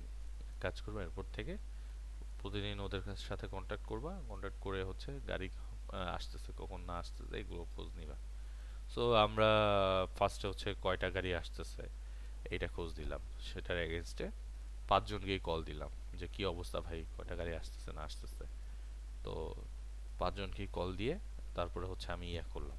কাজ 0.65 0.77
করবে 0.85 1.01
এরপর 1.07 1.27
থেকে 1.37 1.55
প্রতিদিন 2.41 2.77
ওদের 2.87 3.03
সাথে 3.29 3.47
কন্ট্যাক্ট 3.55 3.85
করবা 3.91 4.13
কন্ট্যাক্ট 4.31 4.59
করে 4.67 4.81
হচ্ছে 4.89 5.11
গাড়ি 5.31 5.49
আসতেছে, 6.19 6.51
কখন 6.61 6.81
না 6.89 6.95
আসতেছে, 7.03 7.35
এগুলো 7.43 7.63
খোঁজ 7.75 7.89
নিবা। 7.99 8.17
সো 8.93 9.03
আমরা 9.27 9.51
ফার্স্টে 10.17 10.47
হচ্ছে 10.51 10.69
কয়টা 10.85 11.09
গাড়ি 11.17 11.31
আসতেছে, 11.43 11.85
এইটা 12.53 12.69
খোঁজ 12.75 12.89
দিলাম 13.01 13.23
সেটার 13.49 13.79
এগেনস্টে 13.87 14.27
পাঁচজনকেই 14.89 15.39
কল 15.39 15.61
দিলাম 15.65 15.91
যে, 16.15 16.27
কি 16.35 16.43
অবস্থা 16.47 16.79
ভাই? 16.81 17.05
কয়টা 17.17 17.35
গাড়ি 17.37 17.53
আসতেছে 17.55 17.91
না 17.93 18.03
আসতেছে? 18.03 18.45
তো 19.25 19.55
পাঁচজনকেই 20.19 20.69
কল 20.73 20.91
দিয়ে 20.97 21.19
তারপরে 21.55 21.87
হচ্ছে 21.87 22.13
আমি 22.13 22.27
ইয়ে 22.31 22.43
করলাম। 22.53 22.79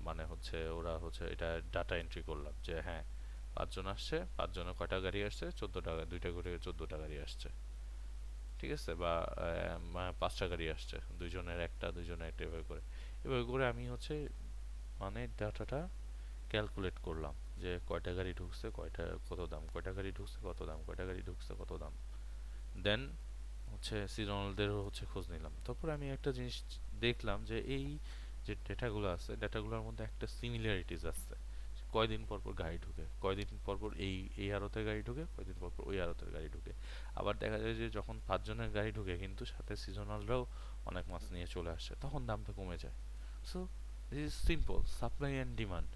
মানে 0.00 0.24
হচ্ছে 0.24 0.56
ওরা 0.68 0.98
হচ্ছে 0.98 1.24
এটা 1.34 1.48
ডাটা 1.72 1.94
এন্ট্রি 1.96 2.22
করলাম 2.22 2.54
যে 2.62 2.80
হ্যাঁ 2.80 3.04
পাঁচজন 3.54 3.86
আসছে 3.86 4.16
পাঁচজনের 4.36 4.74
কয়টা 4.78 4.98
গাড়ি 5.00 5.24
আসছে? 5.24 5.46
চোদ্দোটা 5.50 5.92
দুইটা 6.10 6.30
করে 6.30 6.58
চোদ্দোটা 6.58 6.96
গাড়ি 6.98 7.16
আসছে। 7.20 7.48
ঠিক 8.58 8.70
আছে? 8.72 8.94
বা 8.94 9.14
পাঁচটা 10.20 10.48
গাড়ি 10.48 10.70
আসছে, 10.70 10.96
দুইজনের 11.18 11.60
একটা 11.60 11.86
দুইজনের 11.92 12.28
একটা, 12.28 12.44
এভাবে 12.44 12.64
করে। 12.68 12.80
এভাবে 13.24 13.44
করে 13.44 13.66
আমি 13.66 13.84
হচ্ছে 13.88 14.28
মানে 15.00 15.28
ডাটাটা 15.38 15.88
ক্যালকুলেট 16.50 16.96
করলাম। 17.02 17.34
যে 17.58 17.80
কয়টা 17.86 18.14
গাড়ি 18.14 18.34
ঢুকছে, 18.34 18.70
কয়টা, 18.74 19.16
কত 19.30 19.40
দাম, 19.50 19.62
কয়টা 19.72 19.92
গাড়ি 19.92 20.12
ঢুকছে, 20.12 20.38
কত 20.42 20.62
দাম, 20.62 20.78
কয়টা 20.86 21.04
গাড়ি 21.06 21.22
ঢুকছে, 21.22 21.54
কত 21.58 21.72
দাম। 21.72 21.92
দেন 22.82 23.10
হচ্ছে 23.72 24.08
সিজনালদেরও 24.08 24.84
হচ্ছে 24.84 25.06
খোঁজ 25.06 25.30
নিলাম। 25.30 25.52
তারপর 25.66 25.90
আমি 25.90 26.10
একটা 26.10 26.32
জিনিস 26.32 26.62
দেখলাম 27.00 27.44
যে 27.44 27.58
এই 27.58 27.98
যে 28.46 28.54
ডেটাগুলো 28.68 29.08
আছে, 29.08 29.36
ডেটাগুলোর 29.36 29.82
মধ্যে 29.82 30.04
একটা 30.04 30.26
সিমিলারিটিস 30.26 31.04
আছে। 31.04 31.34
কয়দিন 31.92 32.24
পর 32.28 32.38
পর 32.44 32.52
গাড়ি 32.52 32.78
ঢুকে, 32.78 33.04
কয়দিন 33.20 33.58
পর 33.64 33.76
পর 33.80 33.90
এই 33.96 34.28
এই 34.36 34.52
আড়তের 34.52 34.84
গাড়ি 34.84 35.02
ঢুকে, 35.02 35.24
কয়দিন 35.36 35.54
পর 35.60 35.70
পর 35.76 35.82
ওই 35.86 36.00
আড়তের 36.00 36.30
গাড়ি 36.30 36.48
ঢুকে। 36.48 36.72
আবার 37.14 37.38
দেখা 37.38 37.58
যায় 37.58 37.74
যে 37.74 37.90
যখন 37.90 38.20
পাঁচজনের 38.26 38.70
গাড়ি 38.70 38.92
ঢুকে, 38.92 39.18
কিন্তু 39.18 39.44
সাথে 39.44 39.76
সিজনালরাও 39.76 40.46
অনেক 40.86 41.08
মাছ 41.08 41.32
নিয়ে 41.32 41.46
চলে 41.46 41.70
আসছে 41.70 41.94
তখন 42.00 42.26
দামটা 42.26 42.52
কমে 42.52 42.76
যায়। 42.78 42.94
So 43.44 43.66
this 44.10 44.18
is 44.18 44.46
simple 44.46 44.82
supply 44.82 45.32
and 45.34 45.56
demand 45.56 45.88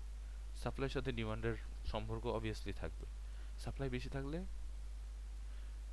সাপ্লাইয়ের 0.62 0.94
সাথে 0.96 1.10
ডিমান্ডের 1.12 1.56
সম্পর্ক 1.86 2.26
অবভিয়াসলি 2.26 2.72
থাকবে। 2.72 3.06
সাপ্লাই 3.58 3.88
বেশি 3.88 4.08
থাকলে 4.08 4.38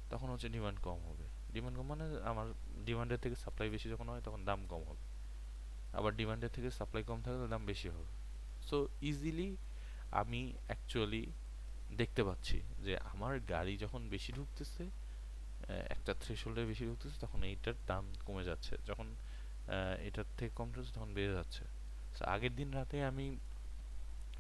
তখন 0.09 0.27
হচ্ছে 0.29 0.49
ডিমান্ড 0.49 0.79
কম 0.79 0.99
হবে। 1.09 1.25
ডিমান্ড 1.53 1.77
কম 1.77 1.87
মানে 1.87 2.05
আমার 2.31 2.47
ডিমান্ডের 2.85 3.19
থেকে 3.19 3.35
সাপ্লাই 3.35 3.69
বেশি 3.69 3.89
যখন 3.89 4.09
হয় 4.09 4.21
তখন 4.21 4.45
দাম 4.45 4.59
কম 4.67 4.81
হবে। 4.83 5.03
আবার 5.97 6.15
ডিমান্ডের 6.15 6.51
থেকে 6.53 6.71
সাপ্লাই 6.71 7.03
কম 7.03 7.21
থাকলে 7.21 7.47
দাম 7.47 7.65
বেশি 7.65 7.87
হবে। 7.89 8.11
সো 8.67 8.87
ইজিলি 9.01 9.49
আমি 10.11 10.53
অ্যাকচুয়ালি 10.67 11.23
দেখতে 11.97 12.23
পাচ্ছি 12.23 12.61
যে 12.83 12.97
আমার 12.97 13.33
গাড়ি 13.39 13.77
যখন 13.77 14.01
বেশি 14.09 14.31
ঢুকতেছে 14.33 14.83
একটা 15.89 16.11
থ্রেশোল্ডে 16.21 16.65
বেশি 16.65 16.83
ঢুকতেছে, 16.85 17.17
তখন 17.19 17.43
এইটার 17.43 17.73
দাম 17.87 18.03
কমে 18.25 18.43
যাচ্ছে। 18.43 18.73
যখন 18.87 19.07
এটার 19.99 20.27
থেকে 20.37 20.51
কম 20.55 20.67
ঢুকছে 20.71 20.91
তখন 20.93 21.13
বেড়ে 21.13 21.33
যাচ্ছে। 21.33 21.63
আগের 22.25 22.55
দিন 22.55 22.69
রাতে 22.71 22.97
আমি 23.05 23.37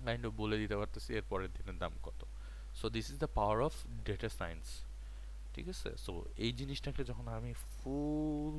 কাইন্ড 0.05 0.23
অফ 0.27 0.33
বলে 0.41 0.55
দিতে 0.61 0.75
পারতেছি 0.79 1.09
এর 1.19 1.25
পরের 1.31 1.51
দিনের 1.57 1.77
দাম 1.83 1.93
কত। 2.07 2.21
So 2.79 2.85
this 2.95 3.05
is 3.11 3.17
the 3.23 3.29
power 3.39 3.57
of 3.67 3.73
data 4.09 4.29
science 4.39 4.65
ঠিক 5.53 5.65
আছে? 5.73 5.89
সো 6.05 6.11
এই 6.45 6.51
জিনিসটাকে 6.59 7.01
যখন 7.09 7.25
আমি 7.37 7.51
ফুল 7.75 8.55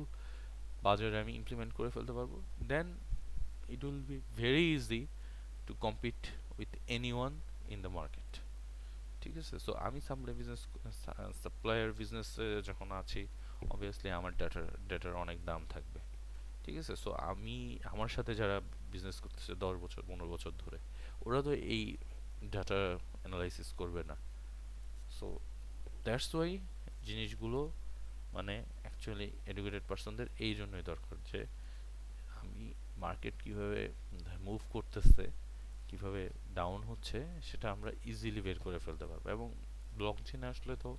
বাজারে 0.83 1.17
আমি 1.23 1.33
ইমপ্লিমেন্ট 1.39 1.71
করে 1.77 1.89
ফেলতে 1.95 2.13
পারব 2.17 2.33
then 2.71 2.87
it 3.73 3.81
will 3.87 4.01
be 4.11 4.17
very 4.41 4.65
easy 4.75 5.01
to 5.67 5.73
compete 5.85 6.19
with 6.59 6.71
anyone 7.13 7.33
in 7.73 7.79
the 7.85 7.91
market 7.99 8.31
ঠিক 9.21 9.33
আছে? 9.41 9.55
সো 9.65 9.71
আমি 9.87 9.99
সাপ্লাই 10.01 10.35
বিজনেস 10.39 10.61
সাপ্লায়ার 11.43 11.91
বিজনেসে 12.01 12.47
যখন 12.61 12.87
আছি 13.01 13.21
অবভিয়াসলি 13.73 14.09
আমার 14.19 14.31
ডেটার 14.41 14.65
ডেটার 14.89 15.13
অনেক 15.23 15.37
দাম 15.45 15.61
থাকবে। 15.69 15.99
ঠিক 16.63 16.75
আছে? 16.81 16.93
সো 17.03 17.09
আমি, 17.31 17.57
আমার 17.93 18.11
সাথে 18.15 18.31
যারা 18.35 18.57
বিজনেস 18.91 19.17
করতেছে 19.23 19.51
দশ 19.65 19.75
বছর, 19.83 20.01
পনেরো 20.07 20.27
বছর 20.29 20.51
ধরে 20.63 20.77
ওরা 21.25 21.39
তো 21.47 21.51
এই 21.75 21.83
ডাটা 22.53 22.79
অ্যানালাইসিস 23.21 23.69
করবে 23.79 24.01
না। 24.09 24.15
সো 25.17 25.27
দ্যাটস 26.05 26.29
ওয়াই 26.35 26.51
জিনিসগুলো 27.07 27.59
মানে 28.35 28.55
অ্যাকচুয়ালি 28.83 29.29
এডুকেটেড 29.51 29.83
পার্সনদের 29.89 30.27
এই 30.45 30.53
জন্যই 30.59 30.83
দরকার 30.91 31.17
যে, 31.31 31.41
আমি 32.39 32.65
মার্কেট 33.03 33.35
কীভাবে 33.43 33.81
মুভ 34.47 34.61
করতেছে, 34.73 35.25
কীভাবে 35.89 36.21
ডাউন 36.57 36.79
হচ্ছে, 36.89 37.19
সেটা 37.47 37.67
আমরা 37.75 37.91
ইজিলি 38.11 38.41
বের 38.47 38.59
করে 38.65 38.77
ফেলতে 38.85 39.05
পারব। 39.09 39.25
এবং 39.35 39.47
ব্লক 39.97 40.17
চেনে 40.27 40.47
আসলে 40.53 40.73
তো 40.83 40.91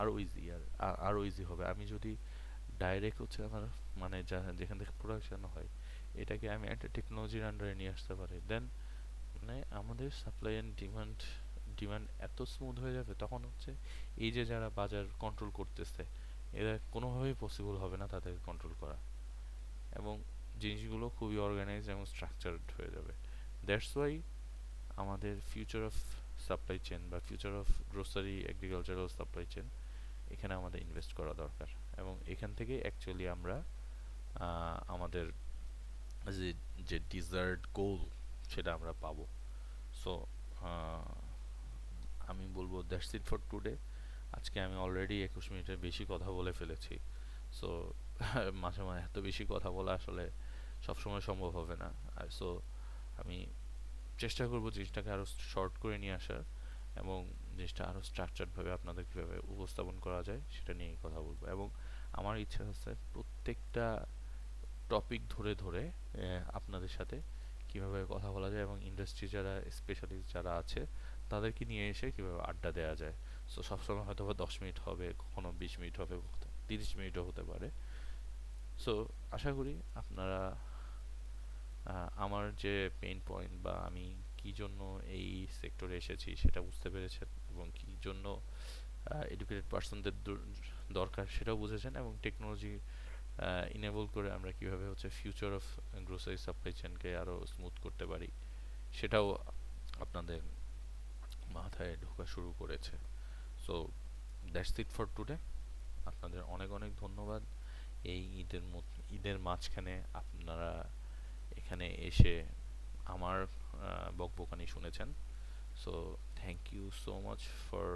আরও 0.00 0.12
ইজি 0.24 0.42
আর 0.54 0.62
আরও 1.08 1.20
ইজি 1.28 1.44
হবে। 1.50 1.64
আমি 1.72 1.84
যদি 1.94 2.12
ডাইরেক্ট 2.82 3.18
হচ্ছে 3.22 3.40
আমার 3.48 3.64
মানে 4.02 4.16
যেখান 4.60 4.76
থেকে 4.80 4.92
প্রোডাকশন 5.00 5.42
হয়, 5.52 5.68
এটাকে 6.22 6.46
আমি 6.56 6.66
একটা 6.74 6.86
টেকনোলজির 6.96 7.44
আন্ডারে 7.50 7.74
নিয়ে 7.80 7.92
আসতে 7.96 8.12
পারি। 8.20 8.36
দেন 8.50 8.64
মানে 9.46 9.62
আমাদের 9.70 10.10
সাপ্লাই 10.24 10.52
অ্যান্ড 10.52 10.72
ডিমান্ড 10.80 11.18
ডিমান্ড 11.78 12.06
এত 12.18 12.38
স্মুথ 12.42 12.76
হয়ে 12.82 12.94
যাবে, 12.94 13.12
তখন 13.18 13.40
হচ্ছে 13.44 13.70
এই 14.24 14.30
যে 14.36 14.42
যারা 14.44 14.68
বাজার 14.76 15.04
কন্ট্রোল 15.18 15.50
করতেছে, 15.50 16.02
এরা 16.52 16.72
কোনোভাবেই 16.92 17.34
পসিবল 17.40 17.74
হবে 17.76 17.96
না 17.96 18.06
তাদেরকে 18.06 18.42
কন্ট্রোল 18.46 18.74
করা। 18.80 18.96
এবং 20.00 20.14
জিনিসগুলো 20.60 21.06
খুবই 21.18 21.36
অর্গানাইজ 21.38 21.84
এবং 21.88 22.04
স্ট্রাকচারড 22.06 22.66
হয়ে 22.76 22.90
যাবে। 22.90 23.12
দ্যাটস 23.66 23.96
ওয়াই 23.96 24.14
আমাদের 24.96 25.34
ফিউচার 25.52 25.82
অফ 25.84 25.94
সাপ্লাই 26.48 26.78
চেন 26.84 27.00
বা 27.10 27.18
future 27.28 27.52
of 27.62 27.68
grocery 27.92 28.36
agricultural 28.52 29.08
supply 29.08 29.46
chain 29.50 29.66
এখানে 30.30 30.52
আমাদের 30.54 30.80
ইনভেস্ট 30.82 31.12
করা 31.12 31.32
দরকার। 31.34 31.68
এবং 32.00 32.14
এখান 32.26 32.50
থেকে 32.58 32.74
অ্যাকচুয়ালি 32.80 33.24
আমরা 33.28 33.56
আমাদের 34.94 35.26
যে 36.38 36.50
যে 36.88 36.98
ডিজার্ট 37.10 37.62
গোল 37.74 38.00
সেটা 38.50 38.70
আমরা 38.74 38.92
পাবো। 39.00 39.24
সো 39.94 40.12
আমি 42.30 42.44
বলব 42.54 42.82
দ্যাটস 42.82 43.14
ইট 43.14 43.24
ফর 43.24 43.38
টুডে 43.50 43.74
আজকে 44.32 44.56
আমি 44.60 44.76
অলরেডি 44.76 45.16
একুশ 45.22 45.50
মিনিটের 45.52 45.76
বেশি 45.76 46.04
কথা 46.08 46.28
বলে 46.30 46.52
ফেলেছি। 46.52 46.94
সো 47.52 47.68
মাঝে 48.64 48.82
মাঝে 48.82 49.00
এত 49.00 49.16
বেশি 49.18 49.44
কথা 49.48 49.68
বলা 49.70 49.92
আসলে 49.92 50.24
সবসময় 50.82 51.20
সম্ভব 51.20 51.50
হবে 51.50 51.76
না। 51.76 51.88
সো 52.30 52.48
আমি 53.16 53.46
চেষ্টা 54.18 54.44
করব 54.46 54.64
জিনিসটাকে 54.70 55.10
আরও 55.10 55.24
শর্ট 55.24 55.74
করে 55.78 55.98
নিয়ে 55.98 56.14
আসার 56.14 56.42
এবং 56.96 57.18
জিনিসটা 57.56 57.82
আরও 57.84 58.02
স্ট্রাকচারডভাবে 58.02 58.72
আপনাদের 58.72 59.04
কীভাবে 59.12 59.36
উপস্থাপন 59.54 59.96
করা 60.00 60.22
যায় 60.22 60.40
সেটা 60.50 60.72
নিয়েই 60.74 60.96
কথা 61.02 61.20
বলব। 61.20 61.40
এবং 61.46 61.66
আমার 62.12 62.38
ইচ্ছা 62.38 62.62
আছে 62.64 62.90
প্রত্যেকটা 63.14 63.86
টপিক 64.88 65.22
ধরে 65.28 65.54
ধরে 65.54 65.82
আপনাদের 66.52 66.88
সাথে 66.88 67.16
কীভাবে 67.74 67.98
কথা 68.14 68.28
বলা 68.36 68.48
যায় 68.52 68.62
এবং 68.68 68.76
ইন্ডাস্ট্রি 68.90 69.26
যারা 69.36 69.52
স্পেশালিস্ট 69.78 70.28
যারা 70.34 70.52
আছে, 70.62 70.80
তাদেরকে 71.32 71.62
নিয়ে 71.70 71.84
এসে 71.92 72.06
কীভাবে 72.16 72.40
আড্ডা 72.50 72.70
দেওয়া 72.78 72.94
যায়? 73.02 73.16
সো 73.52 73.58
সবসময় 73.70 74.04
হয়তো 74.08 74.22
বা 74.28 74.34
দশ 74.44 74.54
মিনিট 74.62 74.78
হবে, 74.86 75.06
কখনো 75.22 75.48
বিশ 75.62 75.72
মিনিট 75.80 75.94
হবে 76.00 76.14
তিরিশ 76.68 76.90
মিনিটও 76.98 77.22
হতে 77.28 77.42
পারে। 77.50 77.68
সো 78.84 78.92
আশা 79.36 79.50
করি 79.58 79.74
আপনারা 80.00 80.40
আমার 82.24 82.44
যে 82.64 82.74
পেইন 83.00 83.18
পয়েন্ট 83.30 83.54
বা 83.66 83.74
আমি 83.88 84.04
কি 84.40 84.50
জন্য 84.60 84.80
এই 85.18 85.28
সেক্টরে 85.60 85.94
এসেছি 86.02 86.30
সেটা 86.42 86.60
বুঝতে 86.66 86.88
পেরেছেন 86.94 87.28
এবং 87.52 87.66
কি 87.78 87.90
জন্য 88.06 88.24
এডুকেটেড 89.34 89.66
পার্সনদের 89.72 90.14
দরকার 90.98 91.26
সেটাও 91.36 91.56
বুঝেছেন 91.62 91.92
এবং 92.02 92.12
টেকনোলজি 92.24 92.74
ইনেবল 93.76 94.06
করে 94.14 94.28
আমরা 94.36 94.50
কীভাবে 94.58 94.84
হচ্ছে 94.90 95.08
ফিউচার 95.18 95.50
অফ 95.58 95.66
গ্রোসারি 96.08 96.38
সাপ্লাই 96.46 96.72
চেনকে 96.80 97.10
আরও 97.22 97.34
স্মুথ 97.52 97.74
করতে 97.84 98.04
পারি, 98.12 98.28
সেটাও 98.98 99.26
আপনাদের 100.04 100.40
মাথায় 101.56 101.94
ঢোকা 102.04 102.24
শুরু 102.34 102.50
করেছে। 102.60 102.94
So 103.64 103.74
that's 104.52 104.78
it 104.82 104.90
for 104.96 105.06
today 105.16 105.36
আপনাদের 106.10 106.40
অনেক 106.54 106.70
অনেক 106.78 106.90
ধন্যবাদ। 107.02 107.42
এই 108.12 108.22
ঈদের 108.42 108.62
ঈদের 109.16 109.36
মাঝখানে 109.46 109.94
আপনারা 110.20 110.70
এখানে 111.60 111.86
এসে 112.08 112.34
আমার 113.14 113.38
বকবকানি 114.18 114.66
শুনেছেন। 114.74 115.08
So 115.82 115.92
thank 116.40 116.60
you 116.76 116.84
so 117.04 117.12
much 117.26 117.40
for 117.66 117.90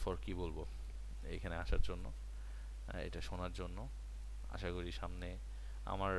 for 0.00 0.14
কি 0.24 0.32
বলব? 0.42 0.58
এখানে 1.36 1.54
আসার 1.64 1.82
জন্য। 1.88 2.06
এটা 3.08 3.20
শোনার 3.28 3.52
জন্য। 3.60 3.78
আশা 4.54 4.68
করি 4.76 4.90
সামনে 5.00 5.28
আমার 5.94 6.14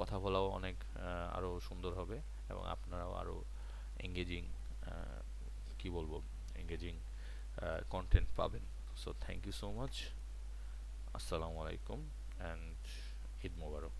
কথা 0.00 0.16
বলাও 0.24 0.46
অনেক 0.58 0.76
আরও 1.36 1.50
সুন্দর 1.68 1.92
হবে 2.00 2.18
এবং 2.52 2.62
আপনারাও 2.74 3.12
আরও 3.20 3.36
এঙ্গেজিং 4.06 4.42
কি 5.78 5.88
বলব 5.96 6.12
এঙ্গেজিং 6.60 6.94
কন্টেন্ট 7.94 8.28
পাবেন। 8.38 8.64
So 9.02 9.08
thank 9.24 9.40
you 9.46 9.54
so 9.60 9.68
much 9.78 9.94
আসসালামু 11.18 11.56
আলাইকুম 11.62 11.98
অ্যান্ড 12.08 12.76
ঈদ 13.46 13.54
মোবারক। 13.62 13.98